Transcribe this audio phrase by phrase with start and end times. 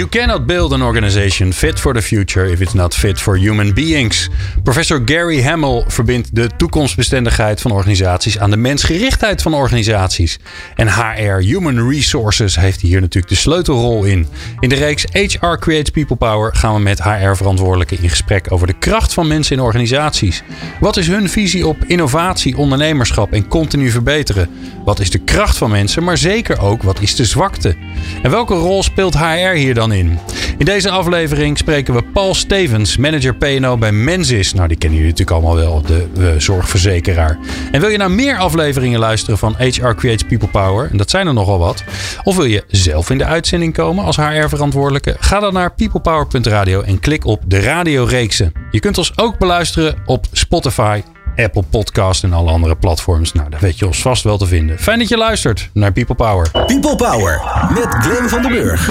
[0.00, 3.74] You cannot build an organization fit for the future if it's not fit for human
[3.74, 4.28] beings.
[4.62, 10.38] Professor Gary Hamel verbindt de toekomstbestendigheid van organisaties aan de mensgerichtheid van organisaties.
[10.74, 14.26] En HR, Human Resources, heeft hier natuurlijk de sleutelrol in.
[14.60, 18.78] In de reeks HR Creates People Power gaan we met HR-verantwoordelijken in gesprek over de
[18.78, 20.42] kracht van mensen in organisaties.
[20.80, 24.48] Wat is hun visie op innovatie, ondernemerschap en continu verbeteren?
[24.84, 27.76] Wat is de kracht van mensen, maar zeker ook wat is de zwakte?
[28.22, 30.18] En welke rol speelt HR hier dan in?
[30.58, 34.54] Deze aflevering spreken we Paul Stevens, manager P&O bij Mensis.
[34.54, 37.38] Nou, die kennen jullie natuurlijk allemaal wel, de uh, zorgverzekeraar.
[37.72, 41.26] En wil je naar meer afleveringen luisteren van HR Creates People Power, en dat zijn
[41.26, 41.84] er nogal wat,
[42.22, 45.16] of wil je zelf in de uitzending komen als HR-verantwoordelijke?
[45.18, 48.52] Ga dan naar peoplepower.radio en klik op de radioreeksen.
[48.70, 51.02] Je kunt ons ook beluisteren op Spotify,
[51.36, 53.32] Apple Podcast en alle andere platforms.
[53.32, 54.78] Nou, daar weet je ons vast wel te vinden.
[54.78, 56.50] Fijn dat je luistert naar People Power.
[56.50, 57.42] People Power
[57.74, 58.90] met Glenn van den Burg.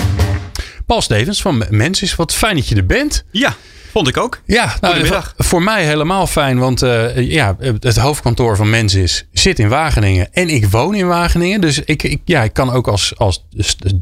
[0.89, 3.23] Paul Stevens van Mensis, wat fijn dat je er bent.
[3.31, 3.55] Ja,
[3.91, 4.41] vond ik ook.
[4.45, 9.69] Ja, nou, voor mij helemaal fijn, want uh, ja, het hoofdkantoor van Mensis zit in
[9.69, 11.61] Wageningen en ik woon in Wageningen.
[11.61, 13.45] Dus ik, ik, ja, ik kan ook als, als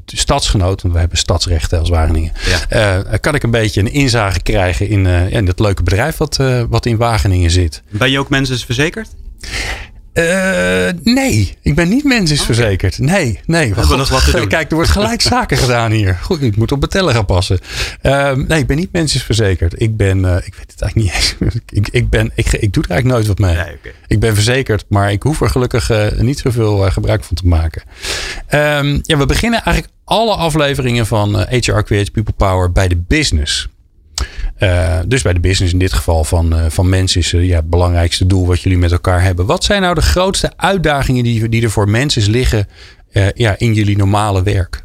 [0.05, 2.33] stadsgenoot, want we hebben stadsrechten als Wageningen,
[2.69, 3.03] ja.
[3.03, 6.39] uh, kan ik een beetje een inzage krijgen in, uh, in het leuke bedrijf wat,
[6.69, 7.81] wat in Wageningen zit.
[7.89, 9.09] Ben je ook Mensis verzekerd?
[10.17, 12.97] Uh, nee, ik ben niet mensens verzekerd.
[12.97, 13.69] Nee, nee.
[13.73, 14.47] We hebben nog wat te doen.
[14.47, 16.19] Kijk, er wordt gelijk zaken gedaan hier.
[16.21, 17.59] Goed, ik moet op mijn teller gaan passen.
[18.03, 19.81] Uh, nee, ik ben niet mensens verzekerd.
[19.81, 21.35] Ik ben, uh, ik weet het eigenlijk niet eens.
[21.79, 23.55] ik, ik, ben, ik, ik doe er eigenlijk nooit wat mee.
[23.55, 23.93] Nee, okay.
[24.07, 27.81] Ik ben verzekerd, maar ik hoef er gelukkig niet zoveel gebruik van te maken.
[28.49, 33.67] Um, ja, we beginnen eigenlijk alle afleveringen van HR Creates People Power bij de business.
[34.59, 37.55] Uh, dus bij de business in dit geval van, uh, van mensen is uh, ja,
[37.55, 39.45] het belangrijkste doel wat jullie met elkaar hebben.
[39.45, 42.67] Wat zijn nou de grootste uitdagingen die, die er voor mensen liggen
[43.33, 44.83] ja, in jullie normale werk?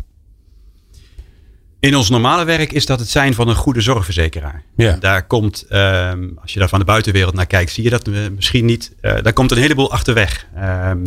[1.81, 4.62] In ons normale werk is dat het zijn van een goede zorgverzekeraar.
[4.76, 4.97] Ja.
[5.00, 8.64] Daar komt, ehm, als je daar van de buitenwereld naar kijkt, zie je dat misschien
[8.64, 8.92] niet.
[9.00, 10.47] daar komt een heleboel achterweg.
[10.56, 10.98] Ehm,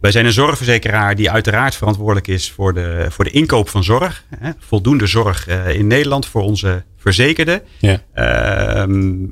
[0.00, 4.24] wij zijn een zorgverzekeraar die uiteraard verantwoordelijk is voor de, voor de inkoop van zorg.
[4.38, 7.62] Hè, voldoende zorg in Nederland voor onze verzekerden.
[7.78, 8.02] Ja.
[8.14, 8.84] Uh,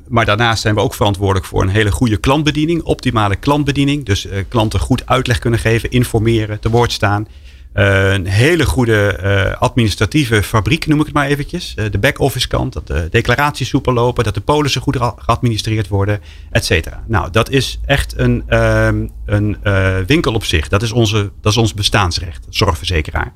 [0.07, 4.05] maar daarnaast zijn we ook verantwoordelijk voor een hele goede klantbediening, optimale klantbediening.
[4.05, 7.27] Dus uh, klanten goed uitleg kunnen geven, informeren, te woord staan.
[7.73, 11.75] Uh, een hele goede uh, administratieve fabriek, noem ik het maar eventjes.
[11.91, 16.65] de back-office kant, dat de declaraties soepel lopen, dat de polissen goed geadministreerd worden, et
[16.65, 17.03] cetera.
[17.07, 19.57] Nou, dat is echt een, ehm, een
[20.05, 20.67] winkel op zich.
[20.67, 23.33] Dat is, onze, dat is ons bestaansrecht, zorgverzekeraar.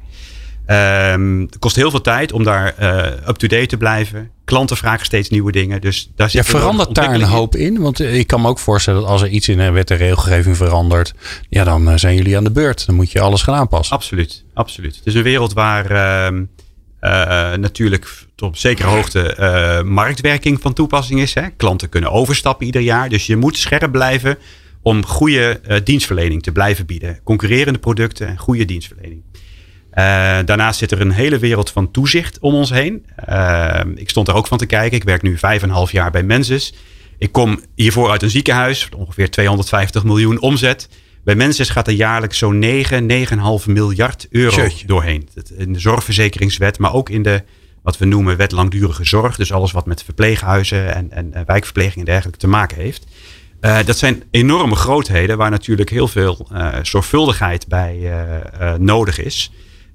[0.68, 4.32] Um, het kost heel veel tijd om daar uh, up-to-date te blijven.
[4.46, 5.82] Klanten vragen steeds nieuwe dingen.
[5.82, 7.82] Dus daar ja, verandert daar een hoop in?
[7.82, 9.98] Want eh, ik kan me ook voorstellen dat als er iets in de wet en
[9.98, 11.14] regelgeving verandert,
[11.50, 12.86] ja, dan zijn jullie aan de beurt.
[12.86, 13.96] Dan moet je alles gaan aanpassen.
[13.96, 14.96] Absoluut, absoluut.
[14.96, 21.34] Het is een wereld waar uh, natuurlijk tot op zekere hoogte marktwerking van toepassing is.
[21.34, 21.50] Hè?
[21.50, 23.10] Klanten kunnen overstappen ieder jaar.
[23.10, 24.38] Dus je moet scherp blijven
[24.82, 27.20] om goede dienstverlening te blijven bieden.
[27.24, 29.24] Concurrerende producten en goede dienstverlening.
[29.96, 33.06] Uh, daarnaast zit er een hele wereld van toezicht om ons heen.
[33.30, 34.98] Uh, ik stond er ook van te kijken.
[34.98, 36.74] Ik werk nu vijf en half jaar bij Mensis.
[37.18, 40.90] Ik kom hiervoor uit een ziekenhuis, ongeveer 250 miljoen omzet.
[41.24, 43.08] Bij Mensis gaat er jaarlijks zo'n 9,
[43.62, 44.88] 9,5 miljard euro Jeetje.
[44.88, 45.30] doorheen.
[45.58, 47.44] In de zorgverzekeringswet, maar ook in de
[47.84, 49.36] wat we noemen wet langdurige zorg.
[49.36, 53.06] Dus alles wat met verpleeghuizen en, en, en wijkverpleging en dergelijke te maken heeft.
[53.62, 56.48] Uh, dat zijn enorme grootheden waar natuurlijk heel veel
[56.82, 58.12] zorgvuldigheid bij
[58.78, 59.52] nodig is.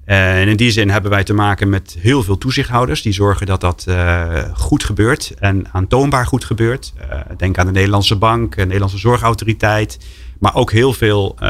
[0.09, 3.61] En in die zin hebben wij te maken met heel veel toezichthouders die zorgen dat
[3.61, 6.93] dat uh, goed gebeurt en aantoonbaar goed gebeurt.
[6.99, 9.97] Uh, denk aan de Nederlandse Bank, de Nederlandse Zorgautoriteit,
[10.39, 11.49] maar ook heel veel uh,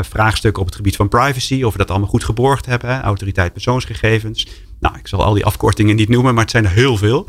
[0.00, 3.02] vraagstukken op het gebied van privacy, of we dat allemaal goed geborgd hebben.
[3.02, 4.46] Autoriteit persoonsgegevens.
[4.80, 7.28] Nou, ik zal al die afkortingen niet noemen, maar het zijn er heel veel.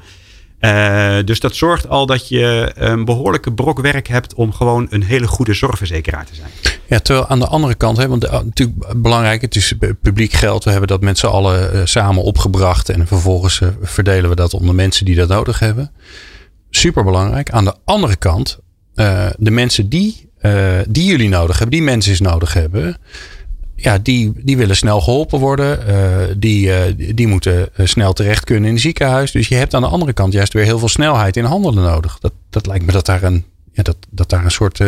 [0.59, 5.04] Uh, dus dat zorgt al dat je een behoorlijke brok werk hebt om gewoon een
[5.04, 6.50] hele goede zorgverzekeraar te zijn.
[6.86, 10.63] Ja, terwijl aan de andere kant, hè, want uh, natuurlijk belangrijk, het is publiek geld.
[10.63, 14.75] We hebben dat met z'n allen uh, samen opgebracht en vervolgens verdelen we dat onder
[14.75, 15.92] mensen die dat nodig hebben.
[16.69, 17.50] Super belangrijk.
[17.50, 18.60] Aan de andere kant,
[19.38, 20.30] de mensen die,
[20.88, 22.98] die jullie nodig hebben, die mensen nodig hebben
[23.79, 25.79] ja, die, die willen snel geholpen worden.
[25.88, 29.31] Uh, die, uh, die moeten eh, snel terecht kunnen in het ziekenhuis.
[29.31, 32.18] Dus je hebt aan de andere kant juist weer heel veel snelheid in handelen nodig.
[32.19, 34.81] Dat, dat lijkt me dat daar een, ja, dat, dat daar een soort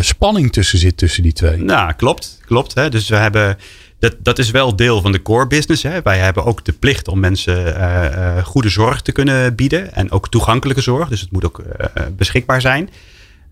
[0.00, 1.56] spanning tussen zit tussen die twee.
[1.56, 2.40] Nou, klopt.
[2.46, 2.88] klopt hè.
[2.88, 3.58] Dus we hebben
[3.98, 5.82] dat, dat is wel deel van de core business.
[5.82, 6.02] Hè.
[6.02, 9.94] Wij hebben ook de plicht om mensen goede zorg te kunnen bieden.
[9.94, 11.08] En ook toegankelijke zorg.
[11.08, 11.62] Dus het moet ook
[12.16, 12.90] beschikbaar zijn.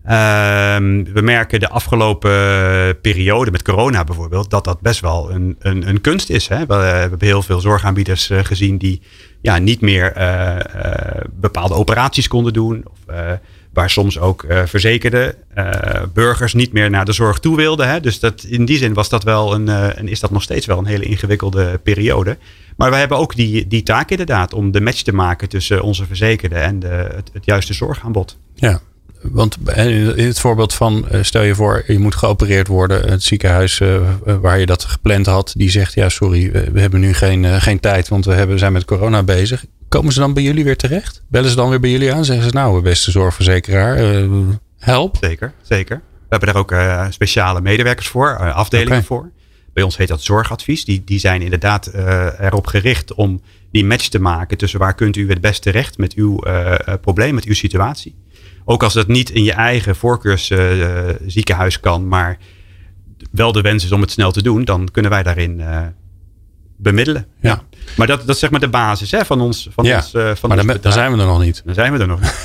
[0.03, 2.31] Ehm, we merken de afgelopen
[3.01, 6.47] periode met corona bijvoorbeeld dat dat best wel een, een, een kunst is.
[6.47, 6.59] Hè?
[6.59, 9.01] We, we, hebben heel veel zorgaanbieders gezien die
[9.41, 10.13] ja, niet meer
[11.33, 12.85] bepaalde operaties konden doen.
[12.85, 13.15] Of,
[13.73, 15.35] Waar soms ook verzekerde
[16.13, 17.89] burgers niet meer naar de zorg toe wilden.
[17.89, 17.99] Hè?
[17.99, 20.77] Dus dat, in die zin was dat wel een, en is dat nog steeds wel
[20.77, 22.37] een hele ingewikkelde periode.
[22.77, 26.05] Maar wij hebben ook die, die taak inderdaad om de match te maken tussen onze
[26.05, 28.37] verzekerden en de, het, het juiste zorgaanbod.
[28.55, 28.81] Ja,
[29.23, 33.09] want in het voorbeeld van, stel je voor, je moet geopereerd worden.
[33.09, 33.81] Het ziekenhuis
[34.23, 38.07] waar je dat gepland had, die zegt: Ja, sorry, we hebben nu geen, geen tijd,
[38.07, 39.65] want we hebben, zijn met corona bezig.
[39.87, 41.23] Komen ze dan bij jullie weer terecht?
[41.27, 42.25] Bellen ze dan weer bij jullie aan?
[42.25, 44.25] Zeggen ze nou, beste zorgverzekeraar,
[44.77, 45.17] help?
[45.21, 46.01] Zeker, zeker.
[46.33, 49.03] We hebben daar ook uh, speciale medewerkers voor, uh, afdelingen okay.
[49.03, 49.31] voor.
[49.73, 50.85] Bij ons heet dat zorgadvies.
[50.85, 51.87] Die, die zijn inderdaad
[52.39, 53.41] erop gericht om
[53.71, 56.39] die match te maken tussen waar kunt u het beste terecht met uw
[57.01, 58.15] probleem, met uw situatie.
[58.65, 62.37] Ook als dat niet in je eigen voorkeursziekenhuis kan, maar
[63.31, 65.61] wel de wens is om het snel te doen, dan kunnen wij daarin
[66.83, 67.27] bemiddelen.
[67.41, 67.61] Ja.
[67.97, 69.67] Maar dat, dat is zeg maar de basis hè, van ons.
[69.71, 69.95] Van ja.
[69.95, 71.61] ons, uh, van maar dan, dan, zijn we er nog niet.
[71.65, 72.35] Dan zijn we er nog niet.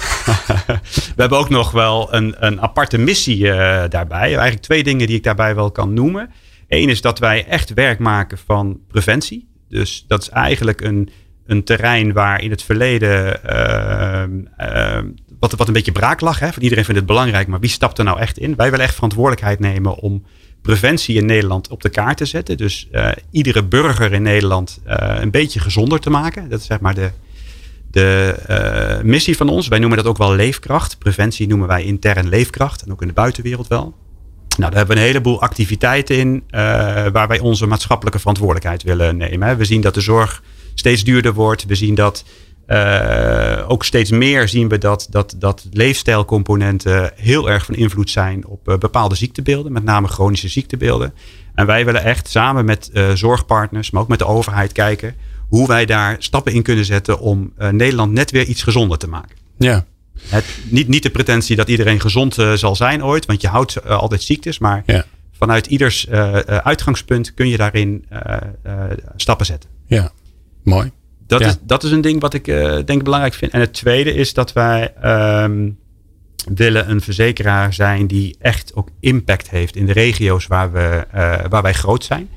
[1.17, 3.55] we hebben ook nog wel een, een aparte missie uh,
[3.88, 4.19] daarbij.
[4.19, 6.31] Eigenlijk twee dingen die ik daarbij wel kan noemen.
[6.69, 9.49] Eén is dat wij echt werk maken van preventie.
[9.69, 11.11] Dus dat is eigenlijk een,
[11.49, 14.99] een terrein waar in het verleden uh,
[15.39, 16.39] wat, wat een beetje braak lag.
[16.39, 16.49] Hè?
[16.59, 18.56] Iedereen vindt het belangrijk, maar wie stapt er nou echt in?
[18.56, 20.25] Wij willen echt verantwoordelijkheid nemen om
[20.62, 22.56] preventie in Nederland op de kaart te zetten.
[22.56, 26.49] Dus uh, iedere burger in Nederland uh, een beetje gezonder te maken.
[26.49, 27.11] Dat is zeg maar de,
[27.91, 29.69] de uh, missie van ons.
[29.69, 30.99] Wij noemen dat ook wel leefkracht.
[30.99, 32.83] Preventie noemen wij intern leefkracht.
[32.83, 33.94] En ook in de buitenwereld wel.
[34.56, 36.44] Nou, daar hebben we een heleboel activiteiten in
[37.12, 39.56] waar wij onze maatschappelijke verantwoordelijkheid willen nemen.
[39.56, 40.43] We zien dat de zorg
[40.79, 41.65] steeds duurder wordt.
[41.65, 42.25] We zien dat
[42.67, 48.47] uh, ook steeds meer zien we dat, dat, dat leefstijlcomponenten heel erg van invloed zijn
[48.47, 51.15] op uh, bepaalde ziektebeelden, met name chronische ziektebeelden.
[51.55, 55.15] En wij willen echt samen met uh, zorgpartners, maar ook met de overheid kijken
[55.49, 59.37] hoe wij daar stappen in kunnen zetten om Nederland net weer iets gezonder te maken.
[59.59, 59.85] Ja.
[60.29, 64.23] Het, niet, niet de pretentie dat iedereen gezond zal zijn ooit, want je houdt altijd
[64.23, 65.05] ziektes, maar ja.
[65.39, 66.09] vanuit ieders
[66.47, 68.05] uitgangspunt kun je daarin
[69.17, 69.71] stappen zetten.
[69.87, 70.13] Ja,
[70.62, 70.93] mooi
[71.28, 73.52] dat, is, dat is een ding wat ik uh, denk belangrijk vind.
[73.52, 74.93] En het tweede is dat wij
[75.43, 75.78] um,
[76.55, 81.37] willen een verzekeraar zijn die echt ook impact heeft in de regio's waar, we, uh,
[81.49, 82.28] waar wij groot zijn.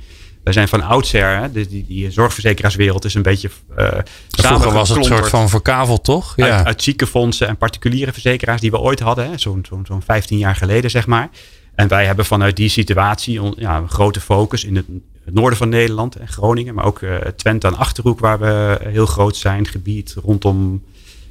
[0.44, 3.50] Wij zijn van oudsher, hè, die, die, die zorgverzekeraarswereld is een beetje.
[3.78, 3.88] Uh,
[4.30, 6.34] Vroeger was het een soort van verkaveld, toch?
[6.36, 6.58] Ja.
[6.58, 10.56] Uit, uit ziekenfondsen en particuliere verzekeraars die we ooit hadden, zo'n zo'n zo'n 15 jaar
[10.56, 11.30] geleden, zeg maar.
[11.76, 14.86] En wij hebben vanuit die situatie ja, een grote focus in het
[15.32, 19.06] het noorden van Nederland en Groningen, maar ook uh, Twente en Achterhoek, waar we heel
[19.06, 19.68] groot zijn.
[19.68, 20.84] Gebied rondom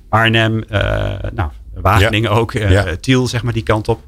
[0.08, 0.82] Arnhem, uh,
[1.32, 2.96] nou, Wageningen ook, uh, ja.
[2.96, 4.00] Tiel, zeg maar, die kant op.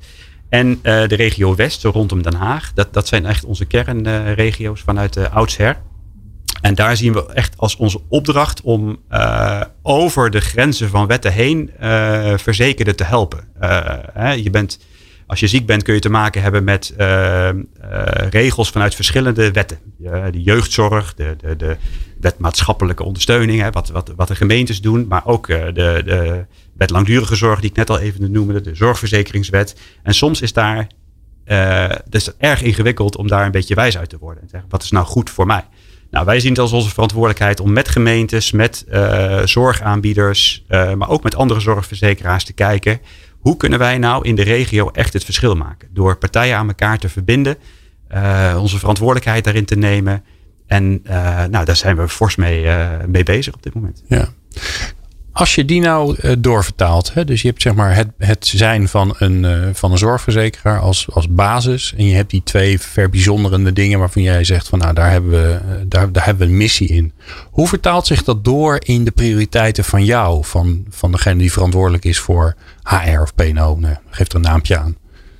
[0.48, 2.72] En de regio West, rondom Den Haag.
[2.74, 5.76] Dat, dat zijn echt onze kernregio's vanuit de oudsher.
[6.60, 8.98] En daar zien we echt als onze opdracht om
[9.82, 11.70] over de grenzen van wetten heen
[12.36, 13.48] verzekerden te helpen.
[14.12, 14.78] Hè, je bent
[15.32, 17.06] als je ziek bent kun je te maken hebben met uh,
[17.48, 17.52] uh,
[18.30, 19.78] regels vanuit verschillende wetten.
[20.30, 21.76] de jeugdzorg, de, de, de
[22.20, 25.06] wet maatschappelijke ondersteuning, hè, wat, wat, wat de gemeentes doen.
[25.08, 26.44] Maar ook uh, de, de
[26.76, 29.76] wet langdurige zorg die ik net al even noemde, de zorgverzekeringswet.
[30.02, 30.86] En soms is daar,
[31.44, 34.42] het is erg ingewikkeld om daar een beetje wijs uit te worden.
[34.42, 35.64] En zeggen, wat is nou goed voor mij?
[36.10, 38.84] Nou, wij zien het als onze verantwoordelijkheid om met gemeentes, met
[39.44, 43.00] zorgaanbieders, maar ook met andere zorgverzekeraars te kijken
[43.42, 45.88] hoe kunnen wij nou in de regio echt het verschil maken?
[45.92, 47.56] Door partijen aan elkaar te verbinden,
[48.14, 50.24] uh, onze verantwoordelijkheid daarin te nemen.
[50.66, 54.02] En uh, nou, daar zijn we fors mee, uh, mee bezig op dit moment.
[54.06, 54.28] Ja.
[55.32, 58.88] Als je die nou uh, doorvertaalt, hè, dus je hebt zeg maar het, het zijn
[58.88, 61.94] van een, uh, van een zorgverzekeraar als, als basis.
[61.96, 65.60] En je hebt die twee verbijzonderende dingen waarvan jij zegt van nou daar hebben, we,
[65.68, 67.12] uh, daar, daar hebben we een missie in.
[67.50, 72.04] Hoe vertaalt zich dat door in de prioriteiten van jou, van, van degene die verantwoordelijk
[72.04, 73.76] is voor HR of PNO?
[73.76, 74.96] Nee, geef er een naampje aan.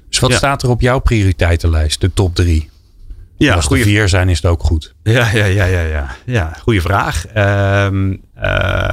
[0.09, 0.37] Dus wat ja.
[0.37, 2.71] staat er op jouw prioriteitenlijst, de top drie?
[3.45, 4.95] Ja, als er vier zijn, is het ook goed.
[5.03, 6.17] Ja, ja, ja, ja, ja.
[6.25, 7.27] ja goede vraag.
[7.87, 8.43] Um, uh,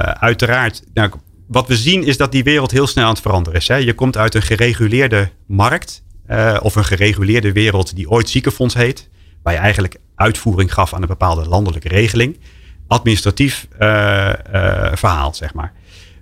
[0.00, 1.10] uiteraard, nou,
[1.46, 3.68] wat we zien is dat die wereld heel snel aan het veranderen is.
[3.68, 3.76] Hè.
[3.76, 9.08] Je komt uit een gereguleerde markt uh, of een gereguleerde wereld die ooit ziekenfonds heet.
[9.42, 12.38] Waar je eigenlijk uitvoering gaf aan een bepaalde landelijke regeling.
[12.86, 13.78] Administratief uh,
[14.92, 15.72] verhaal, zeg maar.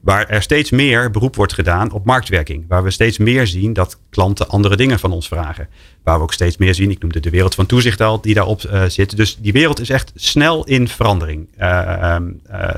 [0.03, 2.65] Waar er steeds meer beroep wordt gedaan op marktwerking.
[2.69, 5.69] Waar we steeds meer zien dat klanten andere dingen van ons vragen.
[6.09, 8.63] Waar we ook steeds meer zien, ik noemde de wereld van toezicht al, die daarop
[8.63, 9.17] uh, zit.
[9.17, 11.49] Dus die wereld is echt snel in verandering.
[11.61, 12.17] Uh,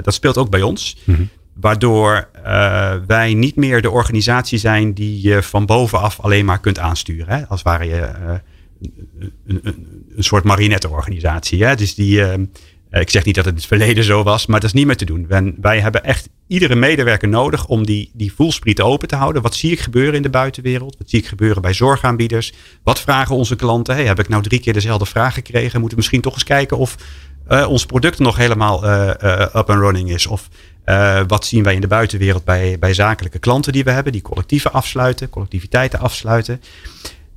[0.03, 0.97] dat speelt ook bij ons.
[1.05, 1.23] Mhm.
[1.55, 2.29] Waardoor
[3.07, 7.39] wij niet meer de organisatie zijn die je van bovenaf alleen maar kunt aansturen.
[7.39, 7.47] Hè?
[7.47, 8.11] Als ware je
[8.81, 11.65] een, een, een, soort marionettenorganisatie.
[11.65, 11.75] Hè?
[11.75, 12.23] Dus die
[12.91, 14.87] eh, ik zeg niet dat het in het verleden zo was, maar dat is niet
[14.87, 15.27] meer te doen.
[15.27, 19.43] Wij, wij hebben echt iedere medewerker nodig om die, die voelsprieten open te houden.
[19.43, 20.97] Wat zie ik gebeuren in de buitenwereld?
[20.99, 22.53] Wat zie ik gebeuren bij zorgaanbieders?
[22.83, 23.95] Wat vragen onze klanten?
[23.95, 25.73] Hey, heb ik nou drie keer dezelfde vraag gekregen?
[25.73, 26.97] Moeten we misschien toch eens kijken of
[27.51, 29.09] uh, ons product nog helemaal uh,
[29.55, 30.27] up and running is?
[30.27, 30.49] Of
[31.27, 34.73] wat zien wij in de buitenwereld bij, bij zakelijke klanten die we hebben, die collectieven
[34.73, 36.61] afsluiten, collectiviteiten afsluiten?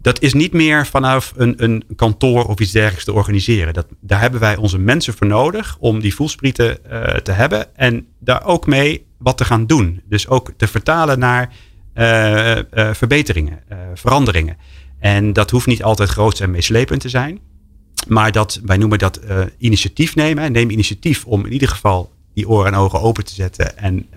[0.04, 3.74] Dat is niet meer vanaf een, een kantoor of iets dergelijks te organiseren.
[3.74, 7.76] Dat, daar hebben wij onze mensen voor nodig om die voelsprieten uh, te hebben.
[7.76, 10.02] En daar ook mee wat te gaan doen.
[10.06, 11.54] Dus ook te vertalen naar
[11.96, 12.62] uh, uh,
[12.94, 13.60] verbeteringen,
[13.94, 14.58] veranderingen.
[15.00, 17.40] En dat hoeft niet altijd groot en meeslepend te zijn.
[18.08, 19.20] Maar dat, wij noemen dat
[19.58, 20.52] initiatief nemen.
[20.52, 23.78] Neem initiatief om in ieder geval die oren en ogen open te zetten.
[23.78, 24.08] En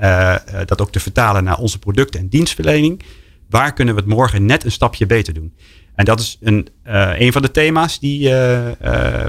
[0.67, 3.03] dat ook te vertalen naar onze producten en dienstverlening
[3.49, 5.55] waar kunnen we het morgen net een stapje beter doen?
[5.97, 8.71] En dat is een, uh, een van de thema's die, uh, uh,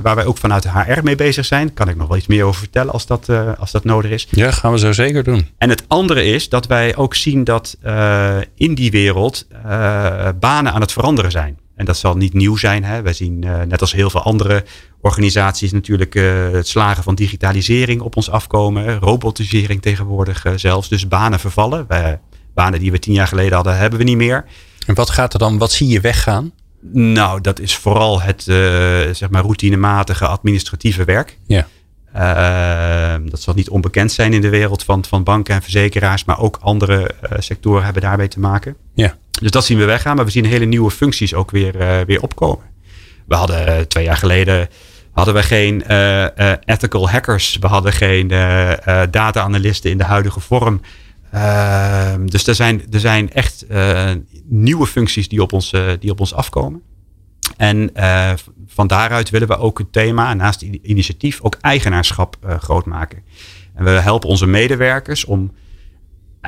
[0.01, 1.74] waar wij ook vanuit de HR mee bezig zijn.
[1.74, 4.27] Kan ik nog wel iets meer over vertellen als dat, als dat nodig is.
[4.29, 5.47] Ja, gaan we zo zeker doen.
[5.57, 7.77] En het andere is dat wij ook zien dat
[8.55, 9.47] in die wereld
[10.39, 11.57] banen aan het veranderen zijn.
[11.75, 12.83] En dat zal niet nieuw zijn.
[12.83, 13.01] Hè.
[13.01, 14.63] Wij zien net als heel veel andere
[15.01, 16.13] organisaties natuurlijk
[16.51, 19.00] het slagen van digitalisering op ons afkomen.
[19.00, 20.89] Robotisering tegenwoordig zelfs.
[20.89, 21.86] Dus banen vervallen.
[21.88, 22.19] Wij,
[22.53, 24.45] banen die we tien jaar geleden hadden, hebben we niet meer.
[24.88, 26.51] En wat gaat er dan, wat zie je weggaan?
[26.91, 28.56] Nou, dat is vooral het uh,
[29.12, 31.38] zeg maar routinematige administratieve werk.
[31.48, 31.67] Ja.
[32.15, 36.39] Uh, dat zal niet onbekend zijn in de wereld van, van banken en verzekeraars, maar
[36.39, 38.75] ook andere uh, sectoren hebben daarmee te maken.
[38.94, 39.17] Ja.
[39.41, 42.65] Dus dat zien we weggaan, maar we zien hele nieuwe functies ook weer, weer opkomen.
[43.27, 44.70] We hadden twee jaar geleden
[45.12, 45.84] hadden we geen
[46.65, 48.27] ethical hackers, we hadden geen
[49.12, 50.82] data-analysten in de huidige vorm.
[51.32, 54.10] Ehm, dus er zijn, er zijn echt uh,
[54.48, 56.82] nieuwe functies die op ons, uh, die op ons afkomen.
[57.58, 58.32] En uh,
[58.68, 63.24] van daaruit willen we ook het thema, naast initiatief, ook eigenaarschap groot maken.
[63.74, 65.51] En we helpen onze medewerkers om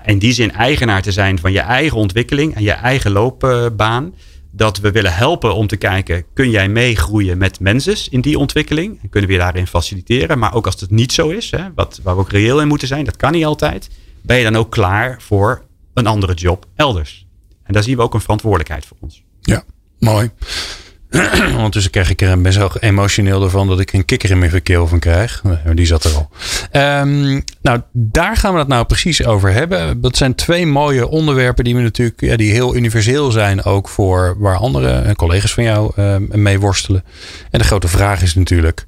[0.05, 4.13] in die zin eigenaar te zijn van je eigen ontwikkeling en je eigen loopbaan.
[4.51, 8.99] Dat we willen helpen om te kijken, kun jij meegroeien met mensen in die ontwikkeling?
[9.01, 10.39] En kunnen we je daarin faciliteren?
[10.39, 12.87] Maar ook als het niet zo is, hè, wat, waar we ook reëel in moeten
[12.87, 13.89] zijn, dat kan niet altijd
[14.21, 15.61] ben je dan ook klaar voor
[15.93, 17.27] een andere job elders?
[17.69, 19.23] En daar zien we ook een verantwoordelijkheid voor ons.
[19.41, 19.63] Ja,
[19.99, 20.29] mooi.
[21.55, 24.87] Ondertussen krijg ik er, ben zo emotioneel ervan dat ik een kikker in mijn verkeel
[24.87, 25.41] van krijg.
[25.73, 26.29] Die zat er al.
[27.01, 30.01] Um, nou, daar gaan we het nou precies over hebben.
[30.01, 34.35] Dat zijn twee mooie onderwerpen die we natuurlijk, ja, die heel universeel zijn, ook voor
[34.39, 37.03] waar andere eh, collega's van jou uh, mee worstelen.
[37.49, 38.85] En de grote vraag is natuurlijk: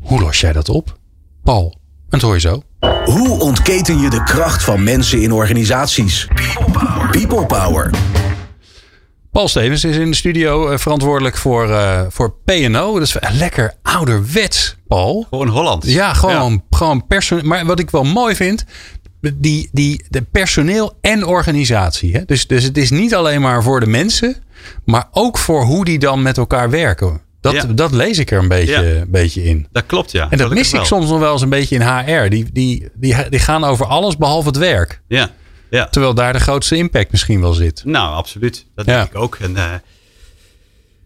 [0.00, 0.98] hoe los jij dat op?
[1.42, 2.62] Paul, en dat hoor je zo.
[3.04, 6.26] Hoe ontketen je de kracht van mensen in organisaties?
[6.34, 7.10] People Power.
[7.10, 7.90] People Power.
[9.34, 12.98] Paul Stevens is in de studio uh, verantwoordelijk voor, uh, voor P&O.
[12.98, 15.26] Dat is lekker ouderwets, Paul.
[15.28, 15.86] Gewoon Holland.
[15.86, 16.76] Ja, gewoon, ja.
[16.78, 17.44] gewoon personeel.
[17.44, 18.64] Maar wat ik wel mooi vind,
[19.34, 22.12] die, die, de personeel en organisatie.
[22.12, 22.24] Hè?
[22.24, 24.36] Dus, dus het is niet alleen maar voor de mensen,
[24.84, 27.20] maar ook voor hoe die dan met elkaar werken.
[27.40, 29.66] Dat, dat lees ik er een beetje, beetje in.
[29.72, 30.30] Dat klopt, ja.
[30.30, 32.28] En dat mis ik soms nog wel eens een beetje in HR.
[32.28, 35.00] Die, die, die, die gaan over alles behalve het werk.
[35.08, 35.30] Ja.
[35.74, 35.86] Ja.
[35.86, 37.82] Terwijl daar de grootste impact misschien wel zit.
[37.84, 38.66] Nou, absoluut.
[38.74, 39.36] Dat denk ik ook.
[39.40, 39.80] En, uh, er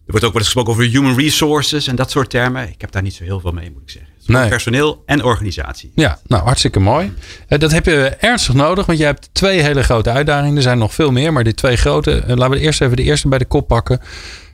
[0.06, 2.68] wordt ook wel eens gesproken over human resources en dat soort termen.
[2.68, 4.12] Ik heb daar niet zo heel veel mee, moet ik zeggen.
[4.26, 4.48] Nee.
[4.48, 5.92] Personeel en organisatie.
[5.94, 7.12] Ja, nou hartstikke mooi.
[7.48, 10.56] Uh, dat heb je ernstig nodig, want je hebt twee hele grote uitdagingen.
[10.56, 12.22] Er zijn nog veel meer, maar die twee grote.
[12.26, 14.00] Laten we eerst even de eerste bij de kop pakken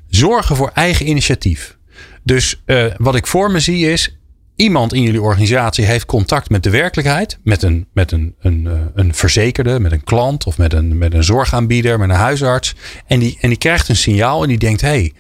[0.09, 1.77] zorgen voor eigen initiatief.
[2.23, 4.17] Dus uh, wat ik voor me zie is,
[4.57, 8.73] iemand in jullie organisatie heeft contact met de werkelijkheid, met een, met een, een, uh,
[8.95, 12.75] een verzekerde, met een klant of met een, met een zorgaanbieder, met een huisarts.
[13.07, 15.13] En die, en die krijgt een signaal en die denkt, hé, hey,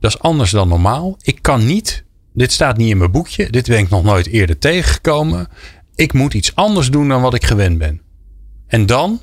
[0.00, 1.16] dat is anders dan normaal.
[1.22, 4.58] Ik kan niet, dit staat niet in mijn boekje, dit ben ik nog nooit eerder
[4.58, 5.48] tegengekomen.
[5.94, 8.00] Ik moet iets anders doen dan wat ik gewend ben.
[8.66, 9.20] En dan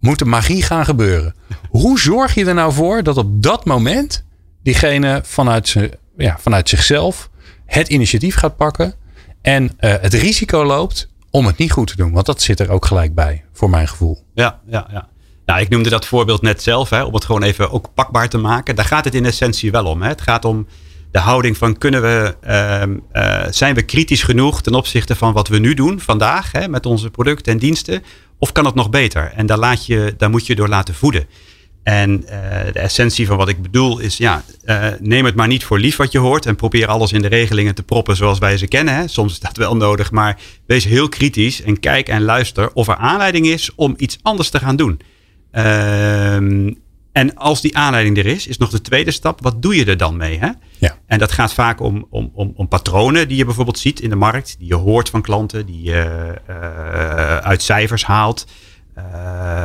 [0.00, 1.34] moet de magie gaan gebeuren.
[1.68, 4.24] Hoe zorg je er nou voor dat op dat moment
[4.62, 5.76] diegene vanuit,
[6.16, 7.30] ja, vanuit zichzelf
[7.66, 8.94] het initiatief gaat pakken
[9.42, 12.12] en uh, het risico loopt om het niet goed te doen?
[12.12, 14.24] Want dat zit er ook gelijk bij, voor mijn gevoel.
[14.34, 15.08] Ja, ja, ja.
[15.46, 18.38] Nou, ik noemde dat voorbeeld net zelf, hè, om het gewoon even ook pakbaar te
[18.38, 18.76] maken.
[18.76, 20.02] Daar gaat het in essentie wel om.
[20.02, 20.08] Hè.
[20.08, 20.66] Het gaat om
[21.10, 22.82] de houding van kunnen we, uh,
[23.12, 26.86] uh, zijn we kritisch genoeg ten opzichte van wat we nu doen vandaag hè, met
[26.86, 28.02] onze producten en diensten?
[28.38, 29.32] Of kan het nog beter?
[29.34, 31.26] En daar, laat je, daar moet je door laten voeden.
[31.86, 32.20] En
[32.72, 34.42] de essentie van wat ik bedoel is, ja,
[35.00, 36.46] neem het maar niet voor lief wat je hoort.
[36.46, 38.94] En probeer alles in de regelingen te proppen zoals wij ze kennen.
[38.94, 39.08] Hè.
[39.08, 42.96] Soms is dat wel nodig, maar wees heel kritisch en kijk en luister of er
[42.96, 45.00] aanleiding is om iets anders te gaan doen.
[45.50, 46.72] Ehm,
[47.12, 49.42] en als die aanleiding er is, is nog de tweede stap.
[49.42, 50.38] Wat doe je er dan mee?
[50.38, 50.50] Hè?
[50.78, 50.98] Ja.
[51.06, 54.16] En dat gaat vaak om, om, om, om, patronen die je bijvoorbeeld ziet in de
[54.16, 54.56] markt.
[54.58, 58.46] Die je hoort van klanten, die je uh, uit cijfers haalt.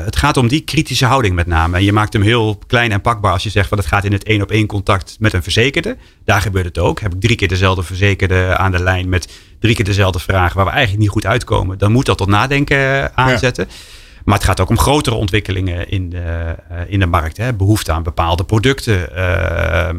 [0.01, 1.77] Uh, het gaat om die kritische houding met name.
[1.77, 4.11] En je maakt hem heel klein en pakbaar als je zegt van het gaat in
[4.11, 5.97] het één op één contact met een verzekerde.
[6.25, 6.99] Daar gebeurt het ook.
[6.99, 10.65] Heb ik drie keer dezelfde verzekerde aan de lijn met drie keer dezelfde vraag waar
[10.65, 11.77] we eigenlijk niet goed uitkomen.
[11.77, 13.65] Dan moet dat tot nadenken aanzetten.
[13.69, 13.75] Ja.
[14.25, 17.37] Maar het gaat ook om grotere ontwikkelingen in de, uh, in de markt.
[17.37, 17.53] Hè.
[17.53, 19.91] Behoefte aan bepaalde producten uh, uh,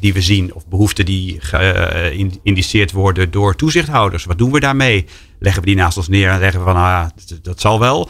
[0.00, 0.54] die we zien.
[0.54, 4.24] Of behoeften die geïndiceerd worden door toezichthouders.
[4.24, 5.06] Wat doen we daarmee?
[5.38, 8.08] Leggen we die naast ons neer en zeggen we van ah, dat, dat zal wel.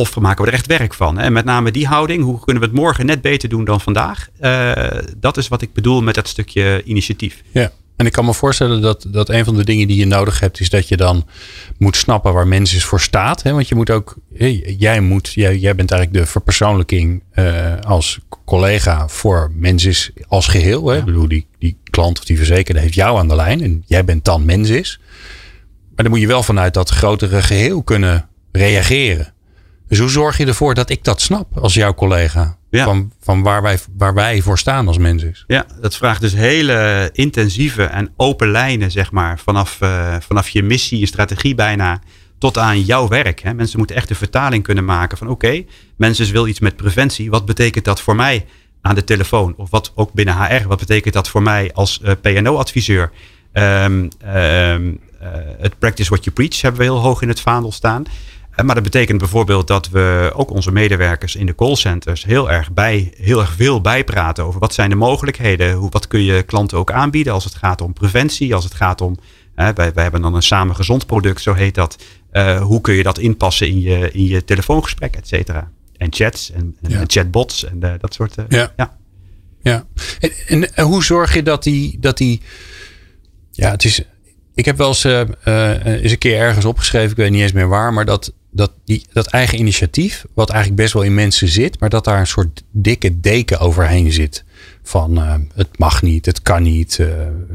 [0.00, 1.18] Of maken we er echt werk van?
[1.18, 4.28] En met name die houding, hoe kunnen we het morgen net beter doen dan vandaag?
[5.16, 7.42] dat is wat ik bedoel met dat stukje initiatief.
[7.50, 7.72] Ja.
[8.00, 10.60] En ik kan me voorstellen dat, dat een van de dingen die je nodig hebt,
[10.60, 11.26] is dat je dan
[11.78, 13.42] moet snappen waar mensen voor staat.
[13.42, 13.52] Hè?
[13.52, 14.16] Want je moet ook,
[14.78, 20.86] jij, moet, jij, jij bent eigenlijk de verpersoonlijking uh, als collega voor mensen als geheel.
[20.86, 20.92] Hè?
[20.92, 20.98] Ja.
[20.98, 24.04] Ik bedoel, die, die klant of die verzekerde heeft jou aan de lijn en jij
[24.04, 25.00] bent dan Mensis.
[25.94, 29.32] Maar dan moet je wel vanuit dat grotere geheel kunnen reageren.
[29.90, 32.56] Dus hoe zorg je ervoor dat ik dat snap als jouw collega?
[32.70, 32.84] Ja.
[32.84, 35.34] Van, van waar, wij, waar wij voor staan als mensen.
[35.46, 39.38] Ja, dat vraagt dus hele intensieve en open lijnen, zeg maar.
[39.38, 42.00] Vanaf, uh, vanaf je missie, je strategie bijna,
[42.38, 43.40] tot aan jouw werk.
[43.40, 43.54] Hè.
[43.54, 45.66] Mensen moeten echt een vertaling kunnen maken van oké, okay,
[45.96, 47.30] mensen wil iets met preventie.
[47.30, 48.46] Wat betekent dat voor mij
[48.80, 49.54] aan de telefoon?
[49.56, 53.10] Of wat ook binnen HR, wat betekent dat voor mij als uh, PNO-adviseur?
[53.52, 55.28] Um, um, uh,
[55.58, 58.04] het practice what you preach hebben we heel hoog in het vaandel staan.
[58.64, 63.12] Maar dat betekent bijvoorbeeld dat we ook onze medewerkers in de callcenters heel erg, bij,
[63.16, 66.90] heel erg veel bijpraten over wat zijn de mogelijkheden, hoe, wat kun je klanten ook
[66.90, 69.18] aanbieden als het gaat om preventie, als het gaat om,
[69.54, 72.02] hè, wij, wij hebben dan een samen gezond product, zo heet dat.
[72.32, 75.70] Uh, hoe kun je dat inpassen in je, in je telefoongesprek, et cetera.
[75.96, 77.00] En chats en, en, ja.
[77.00, 78.38] en chatbots en uh, dat soort.
[78.38, 78.72] Uh, ja.
[78.76, 78.96] ja.
[79.62, 79.86] ja.
[80.20, 82.40] En, en, en, hoe zorg je dat die, dat die.
[83.50, 84.02] Ja, het is.
[84.54, 87.92] Ik heb wel eens, eens een keer ergens opgeschreven, ik weet niet eens meer waar,
[87.92, 91.88] maar dat dat, die, dat eigen initiatief, wat eigenlijk best wel in mensen zit, maar
[91.88, 94.44] dat daar een soort dikke deken overheen zit.
[94.82, 96.98] Van uh, het mag niet, het kan niet.
[97.00, 97.08] Uh,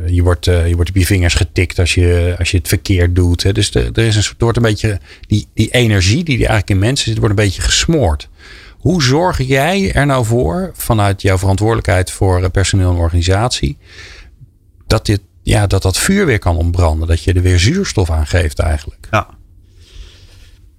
[0.05, 3.15] je, wordt, uh, je wordt op je vingers getikt als je, als je het verkeerd
[3.15, 3.43] doet.
[3.43, 3.53] Hè.
[3.53, 7.05] Dus er, is een soort, wordt een beetje, die, die energie die eigenlijk in mensen
[7.05, 8.29] zit, wordt een beetje gesmoord.
[8.77, 13.77] Hoe zorg jij er nou voor, vanuit jouw verantwoordelijkheid voor personeel en organisatie,
[14.87, 17.07] dat, dit, ja, dat dat vuur weer kan ontbranden?
[17.07, 19.07] Dat je er weer zuurstof aan geeft eigenlijk?
[19.11, 19.27] Ja.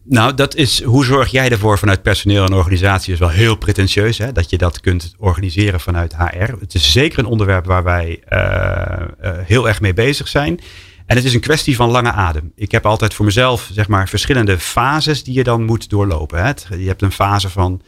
[0.09, 4.19] Nou, dat is hoe zorg jij ervoor vanuit personeel en organisatie is wel heel pretentieus.
[4.19, 4.33] Hè?
[4.33, 6.53] Dat je dat kunt organiseren vanuit HR.
[6.61, 8.41] Het is zeker een onderwerp waar wij uh,
[9.23, 10.61] uh, heel erg mee bezig zijn.
[11.07, 12.53] En het is een kwestie van lange adem.
[12.55, 16.45] Ik heb altijd voor mezelf zeg maar, verschillende fases die je dan moet doorlopen.
[16.45, 16.53] Hè?
[16.77, 17.83] Je hebt een fase van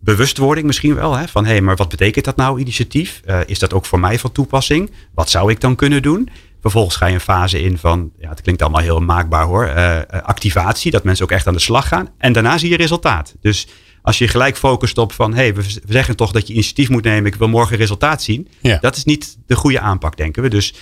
[0.00, 1.16] bewustwording misschien wel.
[1.16, 1.28] Hè?
[1.28, 3.20] Van hé, hey, maar wat betekent dat nou, initiatief?
[3.26, 4.90] Uh, is dat ook voor mij van toepassing?
[5.14, 6.28] Wat zou ik dan kunnen doen?
[6.70, 9.98] Vervolgens ga je een fase in van, ja, het klinkt allemaal heel maakbaar hoor, uh,
[10.22, 12.08] activatie, dat mensen ook echt aan de slag gaan.
[12.18, 13.34] En daarna zie je resultaat.
[13.40, 13.66] Dus
[14.02, 17.04] als je gelijk focust op van, hé, hey, we, zeggen toch dat je initiatief moet
[17.04, 18.48] nemen, ik wil morgen resultaat zien.
[18.60, 18.78] Ja.
[18.80, 20.48] Dat is niet de goede aanpak, denken we.
[20.48, 20.74] Dus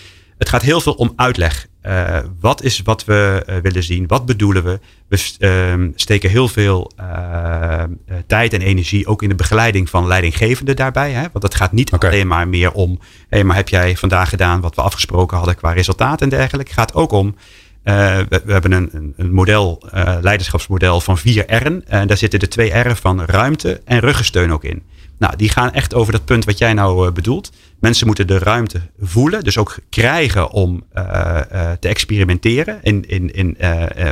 [0.44, 1.66] het gaat heel veel om uitleg.
[1.86, 4.06] Uh, wat is wat we uh, willen zien?
[4.06, 4.80] Wat bedoelen we?
[5.08, 7.82] We uh, steken heel veel uh,
[8.26, 11.12] tijd en energie ook in de begeleiding van leidinggevenden daarbij.
[11.12, 11.26] Hè?
[11.32, 12.10] Want het gaat niet okay.
[12.10, 15.56] alleen maar meer om, hé, hey, maar heb jij vandaag gedaan wat we afgesproken hadden
[15.56, 16.70] qua resultaat en dergelijke.
[16.70, 17.34] Het gaat ook om,
[17.82, 19.82] we, we, hebben een, een model,
[20.20, 21.84] leiderschapsmodel van vier R'en.
[21.86, 24.82] En daar zitten de twee R'en van ruimte en ruggensteun ook in.
[25.24, 27.50] Nou, die gaan echt over dat punt wat jij nou uh, bedoelt.
[27.80, 33.34] Mensen moeten de ruimte voelen, dus ook krijgen om uh, uh, te experimenteren, in, in,
[33.34, 33.56] in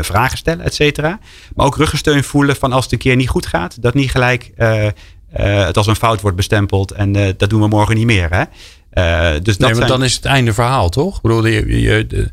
[0.04, 1.18] vragen stellen, et cetera.
[1.54, 4.52] Maar ook ruggensteun voelen van als het een keer niet goed gaat, dat niet gelijk
[5.32, 8.28] het als een fout wordt bestempeld en dat doen we morgen niet meer.
[8.30, 8.44] Hè?
[9.40, 9.88] dus dat nee, maar zijn...
[9.88, 11.16] dan is het einde verhaal, toch?
[11.16, 12.30] Ik bedoel, je, je, de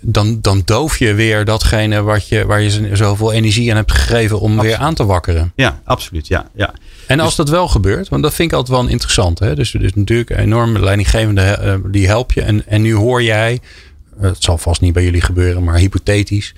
[0.00, 4.40] dan, dan doof je weer datgene wat je, waar je zoveel energie aan hebt gegeven
[4.40, 4.76] om absoluut.
[4.76, 5.52] weer aan te wakkeren.
[5.56, 6.26] Ja, absoluut.
[6.26, 6.74] Ja, ja.
[7.06, 9.38] En als dus, dat wel gebeurt, want dat vind ik altijd wel interessant.
[9.38, 9.54] Hè?
[9.54, 12.42] Dus, dus natuurlijk enorme leidinggevende uh, die help je.
[12.42, 13.60] En, en nu hoor jij,
[14.20, 16.54] het zal vast niet bij jullie gebeuren, maar hypothetisch.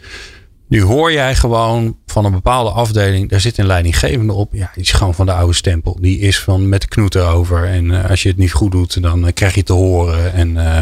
[0.75, 4.53] Nu hoor jij gewoon van een bepaalde afdeling, daar zit een leidinggevende op.
[4.53, 5.99] Ja, die is gewoon van de oude stempel.
[6.01, 7.65] Die is van met knoeten over.
[7.65, 10.33] En uh, als je het niet goed doet, dan uh, krijg je te horen.
[10.33, 10.77] En uh,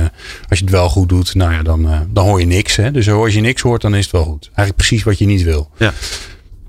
[0.48, 2.76] als je het wel goed doet, nou ja, dan, dan hoor je niks.
[2.76, 2.90] Hè?
[2.90, 4.44] Dus als je niks hoort, dan is het wel goed.
[4.44, 5.70] Eigenlijk precies wat je niet wil.
[5.76, 5.92] Ja.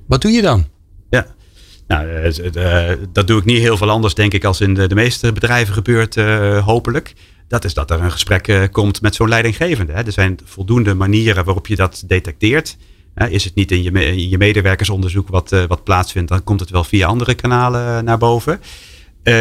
[0.07, 0.67] Wat doe je dan?
[1.09, 1.27] Ja,
[1.88, 2.31] nou,
[3.12, 5.73] dat doe ik niet heel veel anders, denk ik, als in de, de meeste bedrijven
[5.73, 6.15] gebeurt,
[6.65, 7.13] hopelijk.
[7.47, 9.93] Dat is dat er een gesprek komt met zo'n leidinggevende.
[9.93, 10.05] Hè.
[10.05, 12.77] Er zijn voldoende manieren waarop je dat detecteert.
[13.30, 16.84] Is het niet in je, in je medewerkersonderzoek wat, wat plaatsvindt, dan komt het wel
[16.84, 18.62] via andere kanalen naar boven.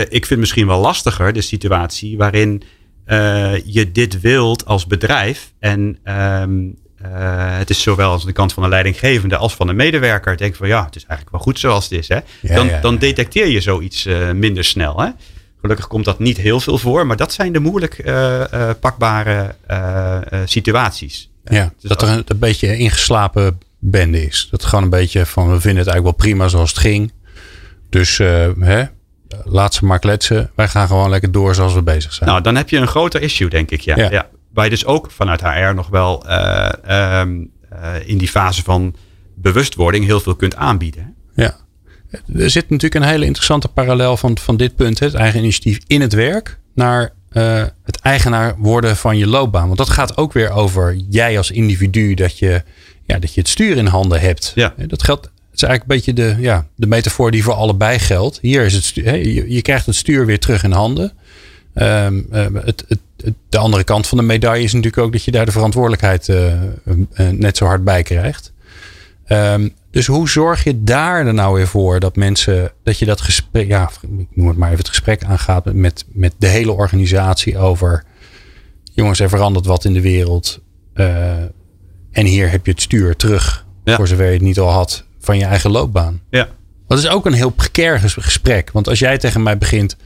[0.08, 2.62] ik vind misschien wel lastiger de situatie waarin
[3.64, 6.60] je dit wilt als bedrijf en ehm,
[7.06, 10.36] uh, het is zowel aan de kant van de leidinggevende als van de medewerker.
[10.36, 12.08] Denk van ja, het is eigenlijk wel goed zoals het is.
[12.08, 12.18] Hè?
[12.54, 15.00] dan, dan detecteer je zoiets uh, minder snel.
[15.00, 15.08] Hè?
[15.60, 19.54] Gelukkig komt dat niet heel veel voor, maar dat zijn de moeilijk uh, pakbare
[20.44, 21.30] situaties.
[21.44, 24.48] Ja, dus dat er een, een, beetje ingeslapen bende is.
[24.50, 27.12] Dat gewoon een beetje van we vinden het eigenlijk wel prima zoals het ging.
[27.90, 28.18] Dus
[28.58, 28.84] hè,
[29.44, 30.50] laat ze maar kletsen.
[30.54, 32.30] Wij gaan gewoon lekker door zoals we bezig zijn.
[32.30, 33.80] Nou, dan heb je een groter issue, denk ik.
[33.80, 33.96] ja.
[33.96, 37.22] ja waar je dus ook vanuit HR nog wel uh, uh,
[38.04, 38.94] in die fase van
[39.34, 41.14] bewustwording heel veel kunt aanbieden.
[41.34, 41.56] Ja.
[42.34, 46.00] Er zit natuurlijk een hele interessante parallel van, van dit punt, het eigen initiatief in
[46.00, 49.66] het werk, naar uh, het eigenaar worden van je loopbaan.
[49.66, 52.62] Want dat gaat ook weer over jij als individu, dat je,
[53.06, 54.52] ja, dat je het stuur in handen hebt.
[54.54, 54.74] Ja.
[54.86, 55.24] Dat geldt.
[55.24, 58.38] Het is eigenlijk een beetje de, ja, de metafoor die voor allebei geldt.
[58.40, 61.12] Hier is het stuur, je, je krijgt het stuur weer terug in handen.
[61.74, 62.98] Um, het, het,
[63.48, 66.52] de andere kant van de medaille is natuurlijk ook dat je daar de verantwoordelijkheid uh,
[67.30, 68.51] net zo hard bij krijgt.
[69.32, 73.20] Um, dus hoe zorg je daar er nou weer voor dat mensen, dat je dat
[73.20, 77.58] gesprek, ja, ik noem het maar even het gesprek aangaat met, met de hele organisatie
[77.58, 78.04] over,
[78.92, 80.60] jongens, er verandert wat in de wereld.
[80.94, 81.32] Uh,
[82.10, 83.96] en hier heb je het stuur terug, ja.
[83.96, 86.20] voor zover je het niet al had, van je eigen loopbaan.
[86.30, 86.48] Ja.
[86.88, 88.70] Dat is ook een heel precair gesprek.
[88.72, 89.96] Want als jij tegen mij begint,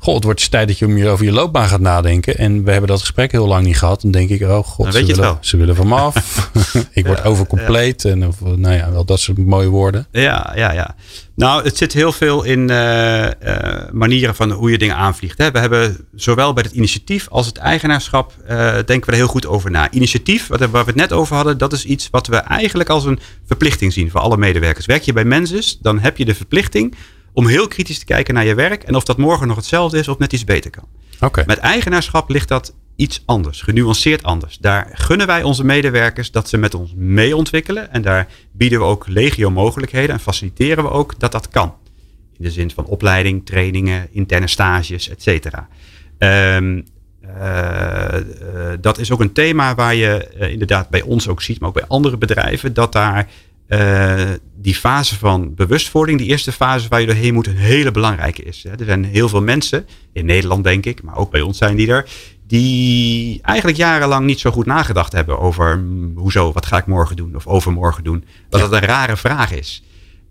[0.00, 2.36] Goh, het wordt tijd dat je meer over je loopbaan gaat nadenken.
[2.36, 4.00] En we hebben dat gesprek heel lang niet gehad.
[4.00, 6.50] Dan denk ik, oh god, ze willen, ze willen, van me af.
[6.92, 8.04] ik word overcompleet.
[8.04, 10.06] En of, nou ja, wel dat soort mooie woorden.
[10.12, 10.94] Ja, ja, ja.
[11.34, 13.30] Nou, het zit heel veel in uh, uh,
[13.92, 15.38] manieren van hoe je dingen aanvliegt.
[15.38, 15.50] Hè.
[15.50, 19.46] We hebben zowel bij het initiatief als het eigenaarschap, uh, denken we er heel goed
[19.46, 19.90] over na.
[19.90, 23.04] Initiatief, wat, waar we het net over hadden, dat is iets wat we eigenlijk als
[23.04, 24.86] een verplichting zien voor alle medewerkers.
[24.86, 26.94] Werk je bij Mensis, dan heb je de verplichting
[27.38, 30.08] om heel kritisch te kijken naar je werk en of dat morgen nog hetzelfde is
[30.08, 30.84] of net iets beter kan.
[31.20, 31.44] Okay.
[31.46, 34.58] Met eigenaarschap ligt dat iets anders, genuanceerd anders.
[34.58, 38.84] Daar gunnen wij onze medewerkers dat ze met ons mee ontwikkelen en daar bieden we
[38.84, 41.74] ook legio mogelijkheden en faciliteren we ook dat dat kan.
[42.38, 45.68] In de zin van opleiding, trainingen, interne stages, et cetera.
[46.18, 46.84] Um,
[47.40, 48.14] uh,
[48.80, 51.74] dat is ook een thema waar je uh, inderdaad bij ons ook ziet, maar ook
[51.74, 53.28] bij andere bedrijven, dat daar
[53.68, 58.42] uh, die fase van bewustwording, die eerste fase waar je doorheen moet, een hele belangrijke
[58.42, 58.64] is.
[58.64, 61.88] Er zijn heel veel mensen, in Nederland denk ik, maar ook bij ons zijn die
[61.88, 62.08] er,
[62.46, 67.16] die eigenlijk jarenlang niet zo goed nagedacht hebben over hm, hoezo, wat ga ik morgen
[67.16, 68.24] doen of overmorgen doen.
[68.48, 69.82] Dat dat een rare vraag is.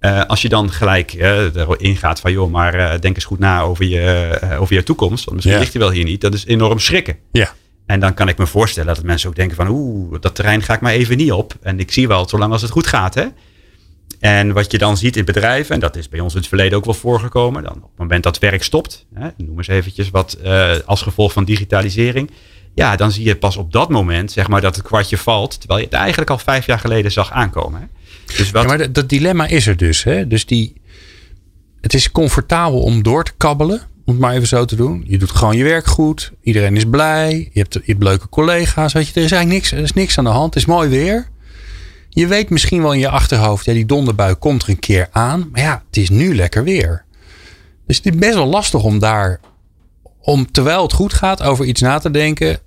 [0.01, 3.39] Uh, als je dan gelijk uh, erin gaat van joh, maar uh, denk eens goed
[3.39, 5.23] na over je, over je toekomst.
[5.23, 5.61] Want misschien ja.
[5.61, 6.21] ligt hij wel hier niet.
[6.21, 7.17] Dat is enorm schrikken.
[7.31, 7.53] Ja.
[7.87, 10.73] En dan kan ik me voorstellen dat mensen ook denken van oeh, dat terrein ga
[10.73, 11.53] ik maar even niet op.
[11.61, 13.15] En ik zie wel, zolang als het goed gaat.
[13.15, 13.25] Hè?
[14.19, 16.77] En wat je dan ziet in bedrijven, en dat is bij ons in het verleden
[16.77, 20.37] ook wel voorgekomen, dan op het moment dat werk stopt, hè, noem eens eventjes wat
[20.43, 22.31] uh, als gevolg van digitalisering,
[22.75, 25.79] ja, dan zie je pas op dat moment zeg maar, dat het kwartje valt, terwijl
[25.79, 27.81] je het eigenlijk al vijf jaar geleden zag aankomen.
[27.81, 27.87] Hè.
[28.37, 28.67] Dus wat...
[28.67, 30.03] Maar dat dilemma is er dus.
[30.03, 30.27] Hè?
[30.27, 30.73] Dus die,
[31.81, 35.03] het is comfortabel om door te kabbelen, om het maar even zo te doen.
[35.07, 38.93] Je doet gewoon je werk goed, iedereen is blij, je hebt, je hebt leuke collega's,
[38.93, 40.89] weet je, er is eigenlijk niks, er is niks aan de hand, het is mooi
[40.89, 41.27] weer.
[42.09, 45.49] Je weet misschien wel in je achterhoofd, ja, die donderbui komt er een keer aan.
[45.51, 47.05] Maar ja, het is nu lekker weer.
[47.87, 49.39] Dus het is best wel lastig om daar,
[50.19, 52.59] om terwijl het goed gaat, over iets na te denken,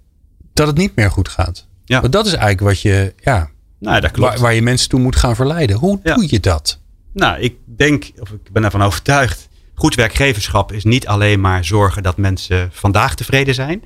[0.53, 1.66] dat het niet meer goed gaat.
[1.85, 2.00] Ja.
[2.00, 4.33] Maar dat is eigenlijk wat je, ja, nou, dat klopt.
[4.33, 5.76] Waar, waar je mensen toe moet gaan verleiden.
[5.76, 6.14] Hoe ja.
[6.14, 6.79] doe je dat?
[7.12, 9.48] Nou, ik denk, of ik ben ervan overtuigd,
[9.81, 13.83] goed werkgeverschap is niet alleen maar zorgen dat mensen vandaag tevreden zijn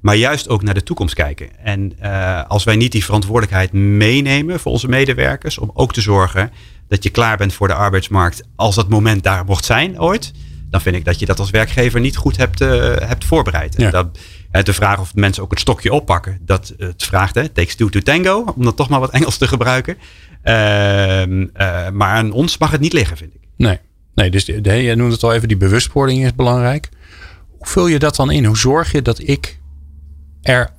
[0.00, 1.58] maar juist ook naar de toekomst kijken.
[1.58, 6.52] En uh, als wij niet die verantwoordelijkheid meenemen voor onze medewerkers, om ook te zorgen
[6.88, 10.32] dat je klaar bent voor de arbeidsmarkt als dat moment daar mocht zijn ooit,
[10.70, 13.74] dan vind ik dat je dat als werkgever niet goed hebt, uh, hebt voorbereid.
[13.76, 13.84] Ja.
[13.84, 14.18] En dat,
[14.66, 18.00] de vraag of mensen ook het stokje oppakken, dat het vraagt, hè, takes two to
[18.00, 19.96] tango, om dan toch maar wat Engels te gebruiken.
[20.42, 21.46] Ehm,
[21.92, 23.40] maar aan ons mag het niet liggen, vind ik.
[23.56, 23.78] Nee,
[24.18, 26.88] nee dus de, jij noemt het al even, die bewustwording is belangrijk.
[27.58, 28.44] Hoe vul je dat dan in?
[28.44, 29.58] Hoe zorg je dat ik
[30.42, 30.70] er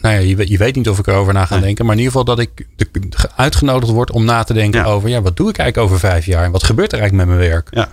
[0.00, 1.64] nou ja, je, je, weet niet of ik erover na ga nee.
[1.64, 1.84] denken.
[1.84, 2.88] Maar in ieder geval dat ik de,
[3.36, 4.86] uitgenodigd word om na te denken ja.
[4.86, 5.08] over...
[5.08, 6.44] ja, wat doe ik eigenlijk over vijf jaar?
[6.44, 7.68] En wat gebeurt er eigenlijk met mijn werk?
[7.70, 7.88] Ja.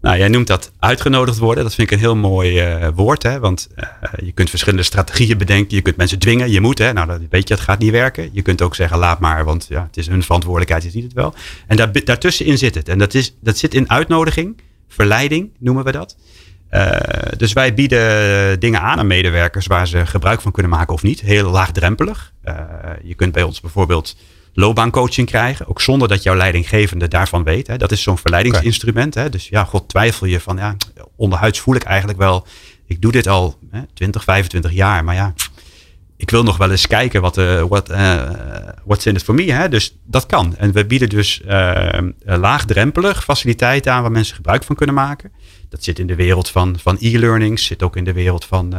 [0.00, 1.64] Nou, jij noemt dat uitgenodigd worden.
[1.64, 3.22] Dat vind ik een heel mooi uh, woord.
[3.22, 3.38] Hè?
[3.38, 3.84] Want uh,
[4.24, 5.76] je kunt verschillende strategieën bedenken.
[5.76, 6.50] Je kunt mensen dwingen.
[6.50, 6.78] Je moet.
[6.78, 6.92] Hè?
[6.92, 8.30] Nou, dat weet je, dat gaat niet werken.
[8.32, 9.44] Je kunt ook zeggen, laat maar.
[9.44, 10.82] Want ja, het is hun verantwoordelijkheid.
[10.82, 11.34] Je ziet het wel.
[11.66, 12.88] En daar, daartussenin zit het.
[12.88, 14.60] En dat, is, dat zit in uitnodiging.
[14.88, 16.16] Verleiding noemen we dat.
[16.70, 16.98] Uh,
[17.36, 21.20] dus wij bieden dingen aan aan medewerkers waar ze gebruik van kunnen maken of niet.
[21.20, 22.32] Heel laagdrempelig.
[23.02, 24.16] je kunt bij ons bijvoorbeeld
[24.58, 25.66] loopbaancoaching krijgen.
[25.66, 27.66] Ook zonder dat jouw leidinggevende daarvan weet.
[27.66, 27.76] Hè.
[27.76, 29.14] Dat is zo'n verleidingsinstrument.
[29.14, 29.28] Hè.
[29.28, 30.76] Dus ja, god twijfel je van ja,
[31.16, 32.46] onderhuids voel ik eigenlijk wel.
[32.86, 35.04] Ik doe dit al hè, 20, 25 jaar.
[35.04, 35.34] Maar ja,
[36.16, 38.30] ik wil nog wel eens kijken wat uh, what, uh,
[38.84, 39.52] what's in it for me.
[39.52, 39.68] Hè?
[39.68, 40.56] Dus dat kan.
[40.56, 45.32] En we bieden dus uh, laagdrempelig faciliteiten aan waar mensen gebruik van kunnen maken.
[45.68, 47.64] Dat zit in de wereld van, van e-learnings.
[47.64, 48.74] Zit ook in de wereld van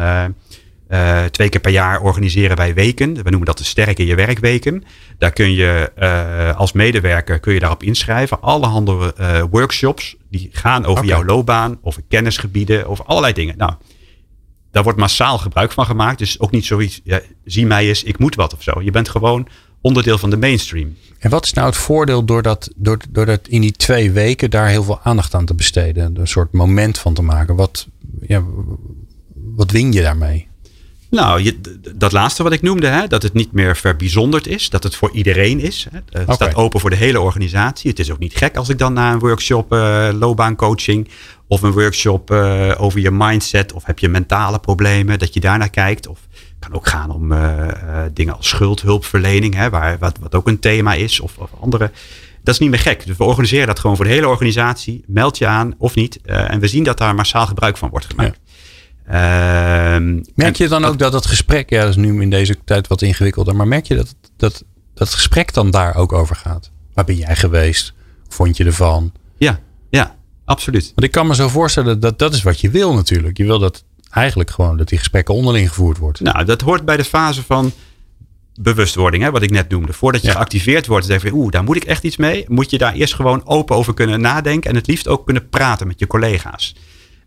[0.89, 3.13] uh, twee keer per jaar organiseren wij weken.
[3.13, 4.83] We noemen dat de sterke je werkweken.
[5.17, 8.41] Daar kun je uh, als medewerker kun je daarop inschrijven.
[8.41, 11.15] Allerhande uh, workshops die gaan over okay.
[11.15, 13.57] jouw loopbaan, over kennisgebieden, over allerlei dingen.
[13.57, 13.73] Nou,
[14.71, 16.19] daar wordt massaal gebruik van gemaakt.
[16.19, 18.81] Dus ook niet zoiets, ja, zie mij eens, ik moet wat of zo.
[18.81, 19.47] Je bent gewoon
[19.81, 20.95] onderdeel van de mainstream.
[21.19, 24.49] En wat is nou het voordeel door dat, door, door dat in die twee weken
[24.49, 26.19] daar heel veel aandacht aan te besteden?
[26.19, 27.55] Een soort moment van te maken.
[27.55, 27.87] Wat,
[28.21, 28.43] ja,
[29.33, 30.48] wat win je daarmee?
[31.09, 31.59] Nou, je,
[31.95, 35.11] dat laatste wat ik noemde, hè, dat het niet meer verbijzonderd is, dat het voor
[35.11, 35.87] iedereen is.
[35.91, 35.97] Hè.
[35.97, 36.35] Het okay.
[36.35, 37.89] staat open voor de hele organisatie.
[37.89, 41.09] Het is ook niet gek als ik dan na een workshop uh, loopbaancoaching
[41.47, 45.69] of een workshop uh, over je mindset of heb je mentale problemen, dat je daarnaar
[45.69, 46.07] kijkt.
[46.07, 47.67] Of het kan ook gaan om uh,
[48.13, 51.91] dingen als schuldhulpverlening, hè, waar, wat, wat ook een thema is, of, of andere.
[52.43, 53.05] Dat is niet meer gek.
[53.05, 55.03] Dus we organiseren dat gewoon voor de hele organisatie.
[55.07, 56.21] Meld je aan of niet.
[56.21, 58.39] en we zien dat daar massaal gebruik van wordt gemaakt.
[58.43, 58.48] Ja.
[59.09, 59.15] Uh,
[60.35, 63.01] merk je dan ook dat het gesprek, ja, dat is nu in deze tijd wat
[63.01, 66.71] ingewikkelder, maar merk je dat, dat, dat het gesprek dan daar ook over gaat?
[66.93, 67.93] Waar ben jij geweest?
[68.27, 69.11] Vond je ervan?
[69.37, 70.91] Ja, ja, absoluut.
[70.95, 73.37] Want ik kan me zo voorstellen dat dat is wat je wil natuurlijk.
[73.37, 76.19] Je wil dat eigenlijk gewoon dat die gesprekken onderling gevoerd wordt.
[76.19, 77.71] Nou, dat hoort bij de fase van
[78.61, 79.93] bewustwording, hè, wat ik net noemde.
[79.93, 80.33] Voordat je ja.
[80.33, 82.45] geactiveerd wordt en denkt, oeh, daar moet ik echt iets mee.
[82.47, 85.87] Moet je daar eerst gewoon open over kunnen nadenken en het liefst ook kunnen praten
[85.87, 86.75] met je collega's.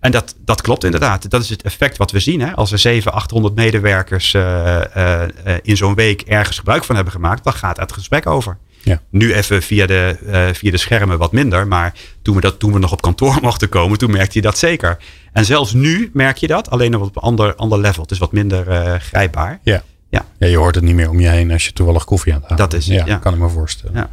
[0.03, 1.31] En dat, dat klopt inderdaad.
[1.31, 2.41] Dat is het effect wat we zien.
[2.41, 2.55] Hè?
[2.55, 5.23] Als er 700, 800 medewerkers uh, uh,
[5.63, 8.59] in zo'n week ergens gebruik van hebben gemaakt, dan gaat het gesprek over.
[8.83, 9.01] Ja.
[9.11, 11.67] Nu even via de, uh, via de schermen wat minder.
[11.67, 14.59] Maar toen we, dat, toen we nog op kantoor mochten komen, toen merkte je dat
[14.59, 14.99] zeker.
[15.33, 18.03] En zelfs nu merk je dat, alleen op een ander, ander level.
[18.03, 19.59] Het is wat minder grijpbaar.
[19.63, 19.83] Ja.
[20.09, 20.25] Ja.
[20.39, 22.49] ja, je hoort het niet meer om je heen als je toevallig koffie aan het
[22.49, 24.09] halen Dat is het, ja, kan ik me voorstellen.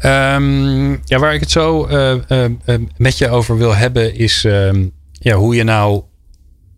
[0.00, 1.88] Ja, um, ja waar ik het zo
[2.96, 4.44] met je over wil hebben is...
[4.44, 4.92] Um,
[5.24, 6.02] ja, hoe je nou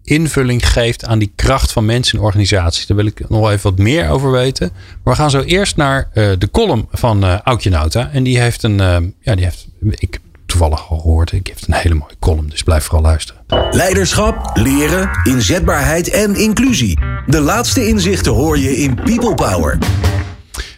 [0.03, 2.87] invulling geeft aan die kracht van mensen in organisaties.
[2.87, 4.71] Daar wil ik nog even wat meer over weten.
[4.73, 8.11] Maar we gaan zo eerst naar uh, de column van uh, Aukje Nauta.
[8.13, 11.33] En die heeft een, uh, ja, die heeft, ik toevallig al gehoord.
[11.33, 13.43] Ik heb een hele mooie column, dus blijf vooral luisteren.
[13.71, 16.99] Leiderschap, leren, inzetbaarheid en inclusie.
[17.27, 19.79] De laatste inzichten hoor je in People Power.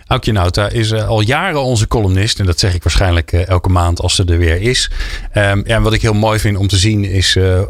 [0.09, 2.40] Aukje Nauta is uh, al jaren onze columnist.
[2.40, 4.90] En dat zeg ik waarschijnlijk uh, elke maand als ze er weer is.
[5.35, 7.61] Um, en wat ik heel mooi vind om te zien is uh,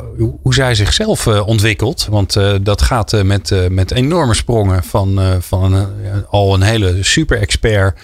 [0.42, 2.06] hoe zij zichzelf ontwikkelt.
[2.10, 5.88] Want dat gaat met, met enorme sprongen van, van
[6.30, 8.00] al een hele super expert.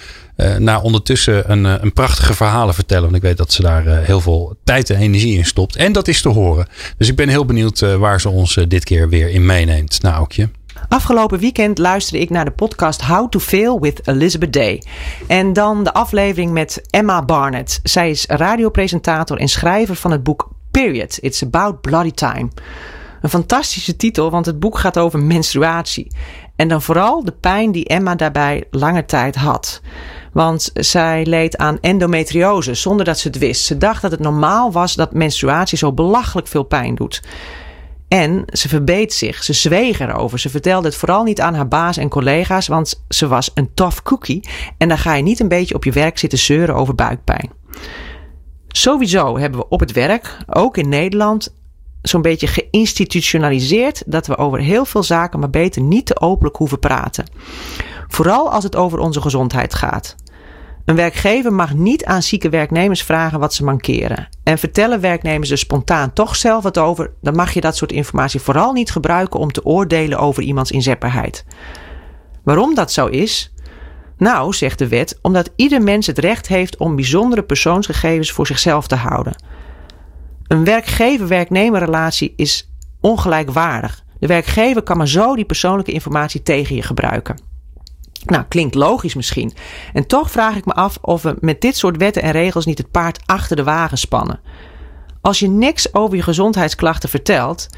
[0.58, 3.04] naar ondertussen een, een prachtige verhalen vertellen.
[3.04, 5.76] Want ik weet dat ze daar heel veel tijd en energie in stopt.
[5.76, 6.66] En dat is te horen.
[6.98, 10.02] Dus ik ben heel benieuwd waar ze ons dit keer weer in meeneemt.
[10.02, 10.26] Nou.
[10.94, 14.82] Afgelopen weekend luisterde ik naar de podcast How to Fail with Elizabeth Day.
[15.26, 17.80] En dan de aflevering met Emma Barnett.
[17.82, 21.18] Zij is radiopresentator en schrijver van het boek Period.
[21.20, 22.48] It's About Bloody Time.
[23.20, 26.12] Een fantastische titel, want het boek gaat over menstruatie.
[26.56, 29.80] En dan vooral de pijn die Emma daarbij lange tijd had.
[30.32, 33.64] Want zij leed aan endometriose zonder dat ze het wist.
[33.64, 37.22] Ze dacht dat het normaal was dat menstruatie zo belachelijk veel pijn doet.
[38.14, 40.38] En ze verbeet zich, ze zweeg erover.
[40.38, 44.02] Ze vertelde het vooral niet aan haar baas en collega's, want ze was een tough
[44.02, 44.48] cookie.
[44.78, 47.50] En dan ga je niet een beetje op je werk zitten zeuren over buikpijn.
[48.68, 51.54] Sowieso hebben we op het werk, ook in Nederland,
[52.02, 56.78] zo'n beetje geïnstitutionaliseerd dat we over heel veel zaken maar beter niet te openlijk hoeven
[56.78, 57.24] praten.
[58.08, 60.16] Vooral als het over onze gezondheid gaat.
[60.84, 64.28] Een werkgever mag niet aan zieke werknemers vragen wat ze mankeren.
[64.42, 68.40] En vertellen werknemers er spontaan toch zelf wat over, dan mag je dat soort informatie
[68.40, 71.44] vooral niet gebruiken om te oordelen over iemands inzetbaarheid.
[72.42, 73.52] Waarom dat zo is?
[74.18, 78.86] Nou, zegt de wet, omdat ieder mens het recht heeft om bijzondere persoonsgegevens voor zichzelf
[78.86, 79.42] te houden.
[80.46, 82.70] Een werkgever-werknemerrelatie is
[83.00, 84.04] ongelijkwaardig.
[84.18, 87.53] De werkgever kan maar zo die persoonlijke informatie tegen je gebruiken.
[88.24, 89.52] Nou, klinkt logisch misschien.
[89.92, 92.78] En toch vraag ik me af of we met dit soort wetten en regels niet
[92.78, 94.40] het paard achter de wagen spannen.
[95.20, 97.68] Als je niks over je gezondheidsklachten vertelt,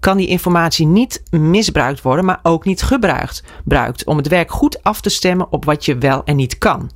[0.00, 4.82] kan die informatie niet misbruikt worden, maar ook niet gebruikt gebruikt om het werk goed
[4.82, 6.90] af te stemmen op wat je wel en niet kan.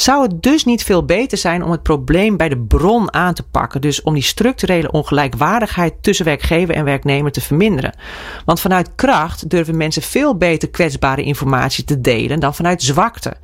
[0.00, 3.42] Zou het dus niet veel beter zijn om het probleem bij de bron aan te
[3.42, 7.94] pakken, dus om die structurele ongelijkwaardigheid tussen werkgever en werknemer te verminderen?
[8.44, 13.36] Want vanuit kracht durven mensen veel beter kwetsbare informatie te delen dan vanuit zwakte,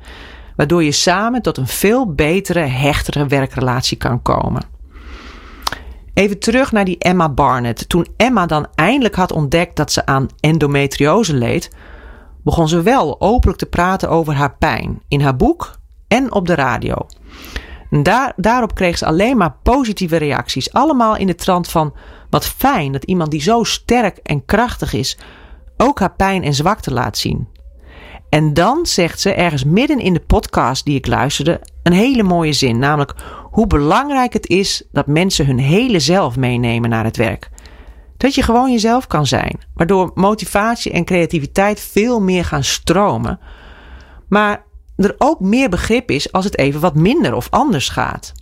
[0.55, 4.63] waardoor je samen tot een veel betere, hechtere werkrelatie kan komen.
[6.13, 7.89] Even terug naar die Emma Barnett.
[7.89, 11.69] Toen Emma dan eindelijk had ontdekt dat ze aan endometriose leed,
[12.43, 15.83] begon ze wel openlijk te praten over haar pijn in haar boek
[16.15, 16.95] en op de radio.
[17.89, 20.73] Daar, daarop kreeg ze alleen maar positieve reacties.
[20.73, 21.93] Allemaal in de trant van:
[22.29, 25.17] wat fijn dat iemand die zo sterk en krachtig is,
[25.77, 27.47] ook haar pijn en zwakte laat zien.
[28.29, 32.53] En dan zegt ze ergens midden in de podcast die ik luisterde een hele mooie
[32.53, 33.13] zin, namelijk
[33.51, 37.49] hoe belangrijk het is dat mensen hun hele zelf meenemen naar het werk.
[38.17, 43.39] Dat je gewoon jezelf kan zijn, waardoor motivatie en creativiteit veel meer gaan stromen,
[44.27, 48.33] maar er ook meer begrip is als het even wat minder of anders gaat.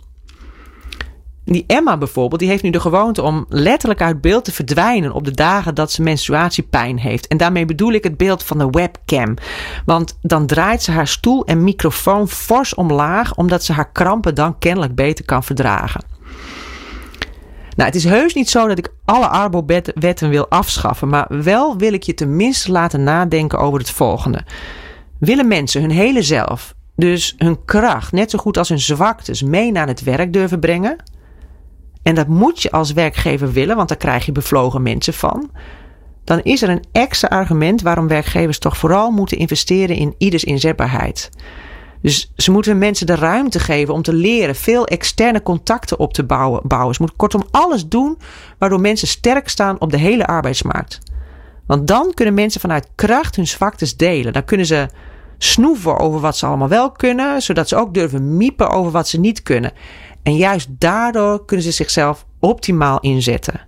[1.44, 5.24] Die Emma bijvoorbeeld, die heeft nu de gewoonte om letterlijk uit beeld te verdwijnen op
[5.24, 7.26] de dagen dat ze menstruatiepijn heeft.
[7.26, 9.34] En daarmee bedoel ik het beeld van de webcam.
[9.84, 14.58] Want dan draait ze haar stoel en microfoon fors omlaag, omdat ze haar krampen dan
[14.58, 16.04] kennelijk beter kan verdragen.
[17.76, 21.92] Nou, het is heus niet zo dat ik alle Arbo-wetten wil afschaffen, maar wel wil
[21.92, 24.44] ik je tenminste laten nadenken over het volgende.
[25.24, 29.72] Willen mensen hun hele zelf, dus hun kracht, net zo goed als hun zwaktes, mee
[29.72, 30.96] naar het werk durven brengen?
[32.02, 35.50] En dat moet je als werkgever willen, want daar krijg je bevlogen mensen van.
[36.24, 41.30] Dan is er een extra argument waarom werkgevers toch vooral moeten investeren in ieders inzetbaarheid.
[42.02, 46.24] Dus ze moeten mensen de ruimte geven om te leren, veel externe contacten op te
[46.24, 46.60] bouwen.
[46.64, 46.94] bouwen.
[46.94, 48.18] Ze moeten kortom alles doen
[48.58, 50.98] waardoor mensen sterk staan op de hele arbeidsmarkt.
[51.66, 54.32] Want dan kunnen mensen vanuit kracht hun zwaktes delen.
[54.32, 54.88] Dan kunnen ze
[55.38, 59.20] snoeven over wat ze allemaal wel kunnen, zodat ze ook durven miepen over wat ze
[59.20, 59.72] niet kunnen.
[60.22, 63.60] En juist daardoor kunnen ze zichzelf optimaal inzetten.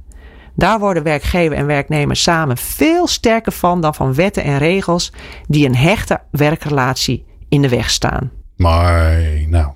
[0.55, 5.13] Daar worden werkgever en werknemer samen veel sterker van dan van wetten en regels
[5.49, 8.31] die een hechte werkrelatie in de weg staan.
[8.57, 9.73] Maar, nou,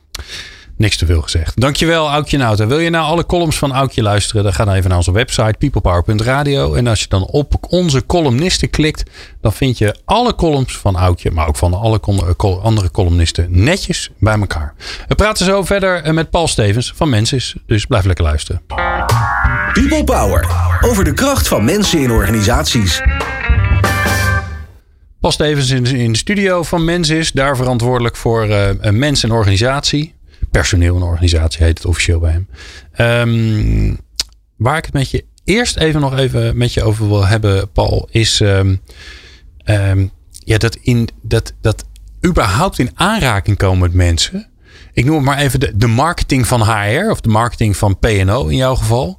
[0.81, 1.61] Niks te veel gezegd.
[1.61, 2.67] Dankjewel, Aukje Nauta.
[2.67, 4.43] Wil je naar alle columns van Aukje luisteren?
[4.43, 6.75] Dan ga dan even naar onze website peoplepower.radio.
[6.75, 11.31] En als je dan op onze columnisten klikt, dan vind je alle columns van Aukje,
[11.31, 12.01] maar ook van alle
[12.37, 14.75] eh, andere columnisten netjes bij elkaar.
[15.09, 17.55] We praten zo verder eh, met Paul Stevens van Mensis.
[17.67, 18.63] Dus blijf lekker luisteren.
[19.73, 20.51] People Power.
[20.81, 23.03] Over de kracht van mensen in organisaties.
[25.21, 27.33] Paul Stevens in de studio van Mensis.
[27.33, 30.19] Daar verantwoordelijk voor uh, een mens en organisatie
[30.51, 32.49] personeel en organisatie heet het officieel bij hem.
[33.29, 33.99] Um,
[34.57, 38.09] waar ik het met je eerst even nog even met je over wil hebben, Paul,
[38.11, 38.81] is um,
[39.65, 40.11] um,
[40.45, 41.85] ja, dat, in, dat, dat
[42.27, 44.49] überhaupt in aanraking komen met mensen.
[44.93, 48.47] Ik noem het maar even de, de marketing van HR of de marketing van PO
[48.47, 49.19] in jouw geval.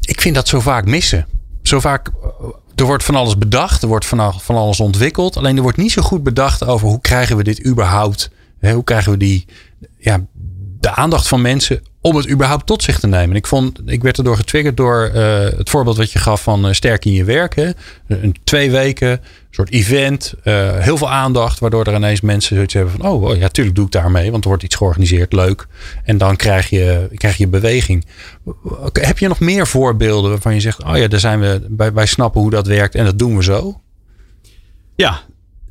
[0.00, 1.26] Ik vind dat zo vaak missen.
[1.62, 2.10] Zo vaak
[2.74, 5.36] er wordt van alles bedacht, er wordt van, van alles ontwikkeld.
[5.36, 8.30] Alleen er wordt niet zo goed bedacht over hoe krijgen we dit überhaupt.
[8.60, 9.46] Hoe krijgen we die,
[9.98, 10.26] ja,
[10.80, 13.36] de aandacht van mensen om het überhaupt tot zich te nemen.
[13.36, 16.72] Ik, vond, ik werd erdoor getriggerd door uh, het voorbeeld wat je gaf van uh,
[16.72, 17.54] sterk in je werk.
[17.54, 17.70] Hè?
[18.06, 22.92] Een twee weken, soort event, uh, heel veel aandacht, waardoor er ineens mensen zoiets hebben
[22.92, 25.66] van, oh ja, tuurlijk doe ik daarmee, want er wordt iets georganiseerd, leuk.
[26.04, 28.06] En dan krijg je, krijg je beweging.
[28.92, 32.06] Heb je nog meer voorbeelden waarvan je zegt, oh ja, daar zijn we, wij, wij
[32.06, 33.80] snappen hoe dat werkt en dat doen we zo?
[34.94, 35.20] Ja,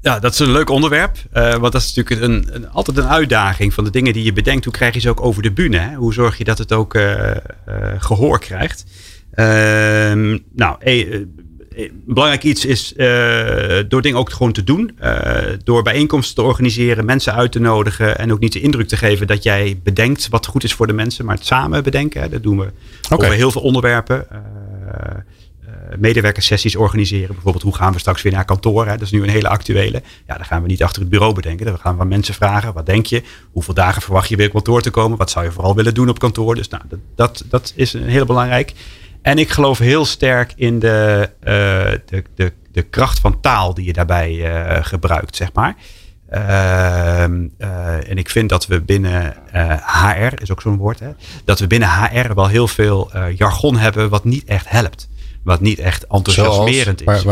[0.02, 1.18] ja, dat is een leuk onderwerp.
[1.34, 4.34] Uh, want dat is natuurlijk een, een, altijd een uitdaging van de dingen die je
[4.34, 4.64] bedenkt.
[4.64, 5.78] Hoe krijg je ze ook over de bühne?
[5.78, 5.96] Hè?
[5.96, 7.36] Hoe zorg je dat het ook uh, uh,
[7.98, 8.86] gehoor krijgt?
[9.32, 10.78] Ehm, nou,
[12.06, 12.94] belangrijk iets is
[13.88, 14.98] door dingen ook gewoon te doen.
[15.64, 18.18] door bijeenkomsten te organiseren, mensen uit te nodigen.
[18.18, 20.94] En ook niet de indruk te geven dat jij bedenkt wat goed is voor de
[20.94, 21.26] mensen.
[21.26, 22.22] Maar het samen bedenken.
[22.22, 22.30] Hè?
[22.30, 22.72] Dat doen we
[23.10, 23.18] okay.
[23.18, 24.28] over heel veel onderwerpen.
[25.90, 27.34] Eh, medewerkersessies organiseren.
[27.34, 28.86] Bijvoorbeeld, hoe gaan we straks weer naar kantoor?
[28.86, 28.92] Hè?
[28.92, 30.02] Dat is nu een hele actuele.
[30.28, 31.66] Ja, dan gaan we niet achter het bureau bedenken.
[31.66, 33.24] Dan gaan we mensen vragen, wat denk je?
[33.52, 35.18] Hoeveel dagen verwacht je weer op kantoor te komen?
[35.18, 36.56] Wat zou je vooral willen doen op kantoor?
[36.56, 38.74] Dus nou, dat, dat, dat is een heel belangrijk.
[39.22, 41.48] En ik geloof heel sterk in de, uh,
[42.06, 45.76] de, de, de kracht van taal die je daarbij uh, gebruikt, zeg maar.
[46.32, 47.24] Uh,
[48.10, 49.36] en ik vind dat we binnen
[49.86, 51.10] HR, is ook zo'n woord, hè,
[51.46, 55.10] dat we binnen HR wel heel veel jargon hebben wat niet echt helpt.
[55.44, 57.24] Wat niet echt enthousiasmerend is.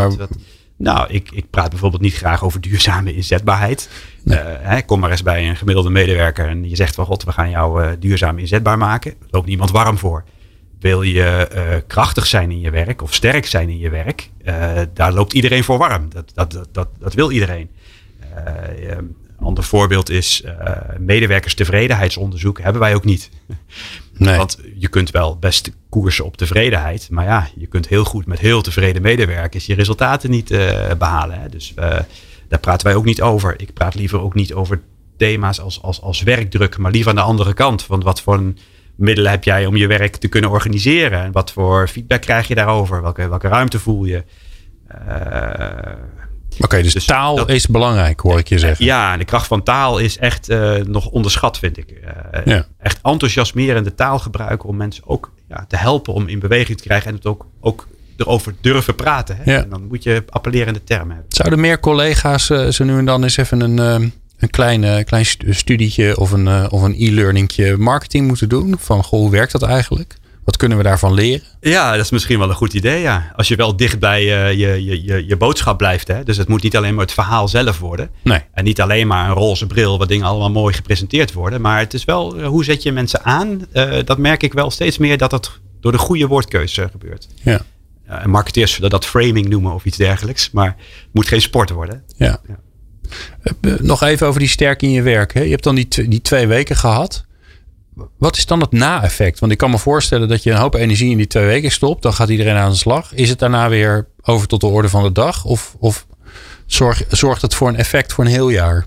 [0.78, 3.89] nou, ik, ik praat bijvoorbeeld niet graag over duurzame inzetbaarheid.
[4.24, 4.39] Nee.
[4.39, 7.32] Uh, hè, kom maar eens bij een gemiddelde medewerker en je zegt van god, we
[7.32, 9.12] gaan jou uh, duurzaam inzetbaar maken.
[9.12, 10.24] Er loopt niemand warm voor.
[10.80, 14.30] wil je krachtig zijn in je werk of sterk zijn in je werk,
[14.93, 16.10] daar loopt iedereen voor warm.
[16.10, 17.70] Dat, dat, dat, dat, dat wil iedereen.
[18.89, 20.43] Een ander voorbeeld is
[20.99, 23.30] medewerkerstevredenheidsonderzoek hebben wij ook niet.
[24.18, 27.07] Want je kunt wel best koersen op tevredenheid.
[27.11, 31.41] Maar ja, je kunt heel goed met heel tevreden medewerkers je resultaten niet uh, behalen.
[31.41, 31.49] Hè.
[31.49, 31.99] Dus uh,
[32.47, 33.53] daar praten wij ook niet over.
[33.61, 34.82] Ik praat liever ook niet over
[35.18, 37.88] thema's als, als, als werkdruk, maar liever aan de andere kant.
[37.88, 38.53] Want wat voor
[38.95, 41.24] middelen heb jij om je werk te kunnen organiseren?
[41.24, 43.01] En wat voor feedback krijg je daarover?
[43.01, 44.24] Welke, welke ruimte voel je?
[45.07, 45.93] Uh,
[46.60, 48.86] Oké, dus, dus, taal is belangrijk, hoor ik je zeggen.
[48.86, 51.91] Ja, de kracht van taal is echt uh, nog onderschat, vind ik.
[51.91, 52.66] Uh, ja.
[52.80, 57.10] Echt enthousiasmerende taal gebruiken om mensen ook ja, te helpen om in beweging te krijgen
[57.10, 57.88] en het ook, ook
[58.18, 59.38] erover durven praten.
[59.38, 59.51] Hè?
[59.51, 59.64] Ja.
[59.64, 61.36] En dan moet je appellerende termen hebben.
[61.36, 63.78] Zouden meer collega's uh, zo nu en dan eens even een,
[64.38, 68.76] een klein, klein studietje of een, of een e-learningje marketing moeten doen?
[68.80, 70.18] Van, goh, hoe werkt dat eigenlijk?
[70.48, 71.41] Wat kunnen we daarvan leren?
[71.60, 73.02] Ja, dat is misschien wel een goed idee.
[73.02, 73.32] Ja.
[73.36, 76.08] Als je wel dicht bij uh, je, je, je, je boodschap blijft.
[76.08, 76.24] Hè?
[76.24, 78.10] Dus het moet niet alleen maar het verhaal zelf worden.
[78.24, 78.39] Nee.
[78.54, 81.62] En niet alleen maar een roze bril waar dingen allemaal mooi gepresenteerd worden.
[81.62, 83.66] Maar het is wel, uh, hoe zet je mensen aan?
[83.74, 87.28] Uh, dat merk ik wel steeds meer dat het door de goede woordkeuze gebeurt.
[87.43, 87.62] Ja.
[88.06, 90.52] en marketeers zullen dat framing noemen of iets dergelijks.
[90.52, 92.04] Maar het moet geen sport worden.
[92.16, 92.41] Ja.
[92.48, 92.58] ja.
[93.82, 95.34] Nog even over die sterk in je werk.
[95.34, 95.41] Hè?
[95.41, 97.26] Je hebt dan die, die twee weken gehad
[98.18, 99.39] wat is dan het na-effect?
[99.39, 102.02] Want ik kan me voorstellen dat je een hoop energie in die twee weken stopt.
[102.02, 103.14] Dan gaat iedereen aan de slag.
[103.14, 105.45] Is het daarna weer over tot de orde van de dag?
[105.45, 106.08] Of, of
[106.66, 108.86] zorg, zorgt het voor een effect voor een heel jaar?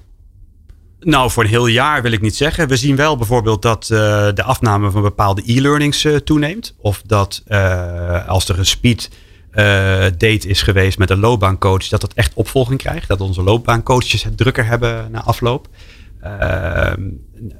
[1.01, 2.69] Nou, voor een heel jaar wil ik niet zeggen.
[2.69, 3.99] We zien wel bijvoorbeeld dat uh,
[4.35, 6.75] de afname van bepaalde e-learnings uh, toeneemt.
[6.79, 9.11] Of dat uh, als er een speed
[10.19, 13.09] date is geweest met een loopbaancoach, dat dat echt opvolging krijgt.
[13.09, 15.69] Dat onze loopbaancoaches het drukker hebben na afloop.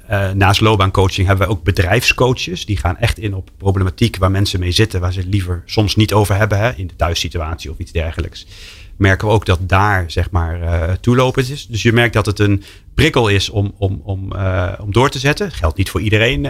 [0.09, 2.65] Uh, naast loopbaancoaching hebben we ook bedrijfscoaches.
[2.65, 5.95] Die gaan echt in op problematiek waar mensen mee zitten, waar ze het liever soms
[5.95, 8.47] niet over hebben, hè, in de thuissituatie of iets dergelijks.
[8.95, 11.67] Merken we ook dat daar zeg maar uh, toelopend is.
[11.67, 12.63] Dus je merkt dat het een
[12.93, 15.51] prikkel is om, om, om, uh, om door te zetten.
[15.51, 16.41] Geldt niet voor iedereen,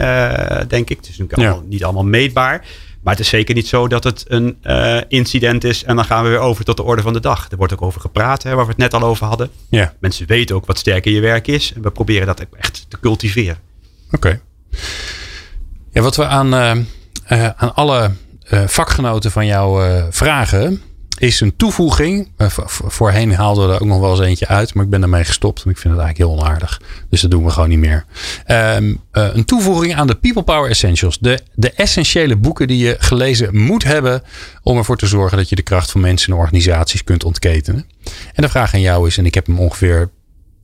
[0.67, 0.97] denk ik.
[0.97, 2.65] Het is natuurlijk allemaal, niet allemaal meetbaar.
[3.04, 6.24] Maar het is zeker niet zo dat het een uh, incident is en dan gaan
[6.24, 7.52] we weer over tot de orde van de dag.
[7.52, 9.49] Er wordt ook over gepraat, hè, waar we het net al over hadden.
[9.70, 9.93] Ja.
[9.99, 12.99] Mensen weten ook wat sterk in je werk is en we proberen dat echt te
[12.99, 13.58] cultiveren.
[14.12, 14.41] Oké.
[15.91, 16.76] Ja, wat we aan, uh,
[17.30, 18.12] uh, aan alle
[18.66, 20.82] vakgenoten van jou vragen,
[21.22, 22.32] is een toevoeging.
[22.38, 25.24] Uh, voorheen haalden we er ook nog wel eens eentje uit, maar ik ben ermee
[25.24, 25.63] gestopt.
[25.63, 26.82] En ik vind het eigenlijk heel onaardig.
[27.09, 28.05] Dus dat doen we gewoon niet meer.
[28.47, 31.17] Um, uh, een toevoeging aan de People Power Essentials.
[31.19, 34.24] De, de essentiële boeken die je gelezen moet hebben.
[34.63, 37.86] om ervoor te zorgen dat je de kracht van mensen en organisaties kunt ontketenen.
[38.34, 40.09] En de vraag aan jou is, en ik heb hem ongeveer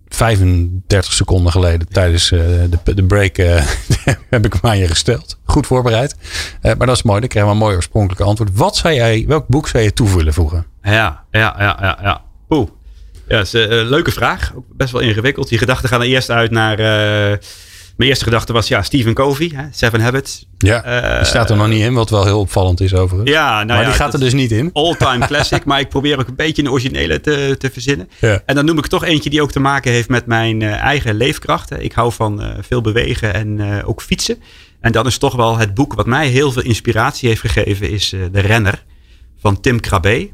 [0.10, 2.42] 35 seconden geleden tijdens uh,
[2.84, 3.66] de, de break uh,
[4.30, 5.40] heb ik hem aan je gesteld.
[5.44, 6.16] Goed voorbereid.
[6.62, 7.20] Uh, maar dat is mooi.
[7.20, 8.50] Dan krijgen we een mooi oorspronkelijke antwoord.
[8.54, 10.66] Wat zou jij, welk boek zou je toevullen voegen?
[10.84, 11.98] Ja, ja, ja, ja.
[12.02, 12.22] ja.
[12.50, 12.70] Oeh.
[13.28, 14.54] Ja, is een leuke vraag.
[14.74, 15.50] Best wel ingewikkeld.
[15.50, 16.78] Die gedachten gaan er eerst uit naar
[17.98, 20.46] mijn eerste gedachte was, ja, Stephen Covey, hè, Seven Habits.
[20.58, 23.32] Ja, uh, die staat er nog niet in, wat wel heel opvallend is overigens.
[23.32, 24.70] Ja, nou maar ja, die gaat er dus niet in.
[24.74, 28.10] All-time classic, maar ik probeer ook een beetje een originele te, te verzinnen.
[28.20, 28.42] Ja.
[28.46, 31.16] En dan noem ik toch eentje die ook te maken heeft met mijn uh, eigen
[31.16, 31.82] leefkracht.
[31.82, 34.38] Ik hou van uh, veel bewegen en ook fietsen.
[34.80, 38.10] En dan is toch wel het boek wat mij heel veel inspiratie heeft gegeven, is
[38.10, 38.84] De Renner
[39.40, 40.30] van Tim Krabbe.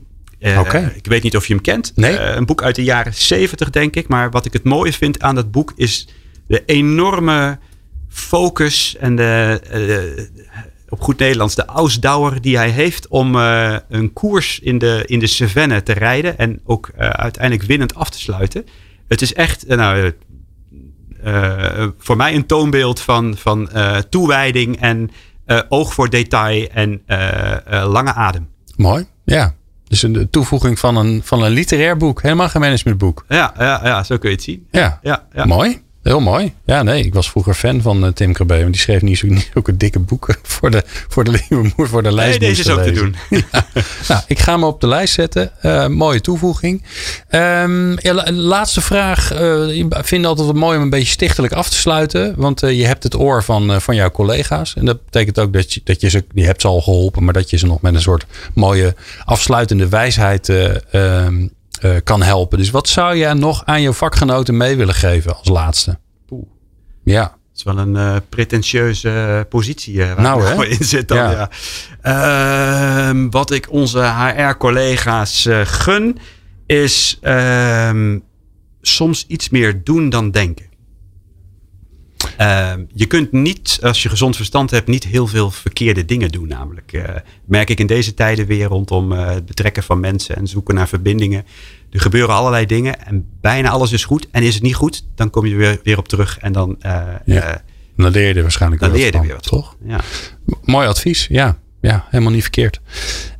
[0.57, 0.93] Okay.
[0.95, 1.91] Ik weet niet of je hem kent.
[1.95, 2.19] Nee.
[2.19, 4.07] een boek uit de jaren 70, denk ik.
[4.07, 6.07] Maar wat ik het mooie vind aan dat boek is
[6.53, 7.59] de enorme
[8.09, 9.61] focus en de,
[10.17, 10.23] uh,
[10.89, 15.19] op goed Nederlands de ausdauer die hij heeft om uh, een koers in de, in
[15.19, 18.65] de Cevennes te rijden en ook uh, uiteindelijk winnend af te sluiten.
[19.07, 20.11] Het is echt, nou,
[21.97, 23.69] voor mij een toonbeeld van, van
[24.09, 25.11] toewijding en
[25.69, 27.01] oog voor detail en
[27.69, 28.49] lange adem.
[28.75, 29.55] Mooi, ja.
[29.87, 33.25] Dus een toevoeging van een, van een literair boek, helemaal geen managementboek.
[33.27, 34.67] Ja, ja, ja, zo kun je het zien.
[34.71, 35.45] Ja, ja, ja.
[35.45, 35.81] mooi.
[36.03, 36.53] Heel mooi.
[36.65, 38.59] Ja, nee, ik was vroeger fan van uh, Tim Krabbe.
[38.59, 41.39] Want die schreef niet, zo, niet zulke dikke boeken voor de, voor de,
[41.75, 42.39] voor de lijst.
[42.39, 43.15] Nee, deze is ook te doen.
[43.51, 43.67] ja.
[44.07, 45.51] nou, ik ga me op de lijst zetten.
[45.61, 46.83] Uh, mooie toevoeging.
[47.29, 49.41] Um, ja, laatste vraag.
[49.41, 52.33] Uh, ik vind altijd mooi om een beetje stichtelijk af te sluiten.
[52.37, 54.73] Want je hebt het oor van, van jouw collega's.
[54.75, 57.23] En dat betekent ook dat je, dat je ze, je hebt ze al geholpen.
[57.23, 58.95] Maar dat je ze nog met een soort mooie
[59.25, 60.49] afsluitende wijsheid
[60.91, 61.51] um,
[61.83, 62.57] uh, kan helpen.
[62.57, 65.99] Dus wat zou jij nog aan je vakgenoten mee willen geven als laatste?
[66.25, 66.45] Poeh.
[67.03, 67.21] Ja.
[67.21, 71.17] Dat is wel een uh, pretentieuze positie uh, waar nou, in zit dan.
[71.17, 71.49] Ja.
[72.03, 73.11] ja.
[73.13, 76.17] Uh, wat ik onze HR-collega's gun,
[76.65, 78.19] is ehm,
[78.81, 80.65] soms iets meer doen dan denken.
[82.37, 86.47] Ehm, je kunt niet, als je gezond verstand hebt, niet heel veel verkeerde dingen doen.
[86.47, 87.03] Namelijk, uh,
[87.45, 90.87] merk ik in deze tijden weer rondom uh, het betrekken van mensen en zoeken naar
[90.87, 91.45] verbindingen.
[91.91, 94.27] Er gebeuren allerlei dingen en bijna alles is goed.
[94.31, 96.75] En is het niet goed, dan kom je weer, weer op terug en dan.
[96.85, 97.61] Uh, ja.
[97.97, 99.75] dan leer je er waarschijnlijk dan leer je er weer wat toch?
[99.85, 99.99] Ja.
[100.63, 101.57] Mooi advies, ja.
[101.81, 102.81] Ja, helemaal niet verkeerd.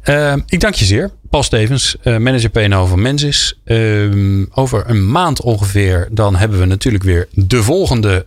[0.10, 1.12] Uh, ik dank je zeer.
[1.30, 3.60] Paul Stevens, uh, manager PNO van Mensis.
[3.66, 8.26] Uh, over een maand ongeveer, dan hebben we natuurlijk weer de volgende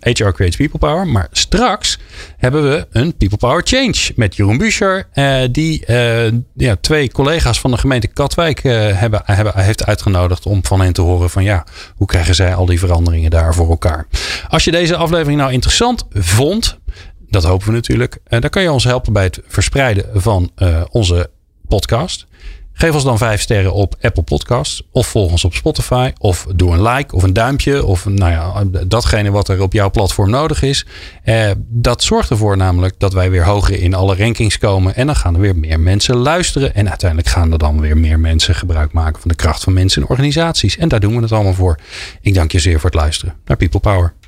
[0.00, 1.06] HR Creates People Power.
[1.06, 1.98] Maar straks
[2.36, 5.08] hebben we een People Power Change met Jeroen Buescher.
[5.14, 5.84] Uh, die
[6.54, 11.02] ja, twee collega's van de gemeente Katwijk hebben, hebben, heeft uitgenodigd om van hen te
[11.02, 14.06] horen van ja, hoe krijgen zij al die veranderingen daar voor elkaar.
[14.48, 16.78] Als je deze aflevering nou interessant vond,
[17.28, 18.18] dat hopen we natuurlijk.
[18.24, 21.30] En dan kan je ons helpen bij het verspreiden van uh, onze
[21.68, 22.26] podcast.
[22.78, 24.82] Geef ons dan vijf sterren op Apple Podcasts.
[24.92, 26.12] Of volg ons op Spotify.
[26.18, 27.84] Of doe een like of een duimpje.
[27.84, 30.86] Of nou ja, datgene wat er op jouw platform nodig is.
[31.24, 34.94] Uh, dat zorgt ervoor namelijk dat wij weer hoger in alle rankings komen.
[34.94, 36.74] En dan gaan er weer meer mensen luisteren.
[36.74, 40.02] En uiteindelijk gaan er dan weer meer mensen gebruik maken van de kracht van mensen
[40.02, 40.76] in organisaties.
[40.76, 41.78] En daar doen we het allemaal voor.
[42.20, 44.12] Ik dank je zeer voor het luisteren naar People Power.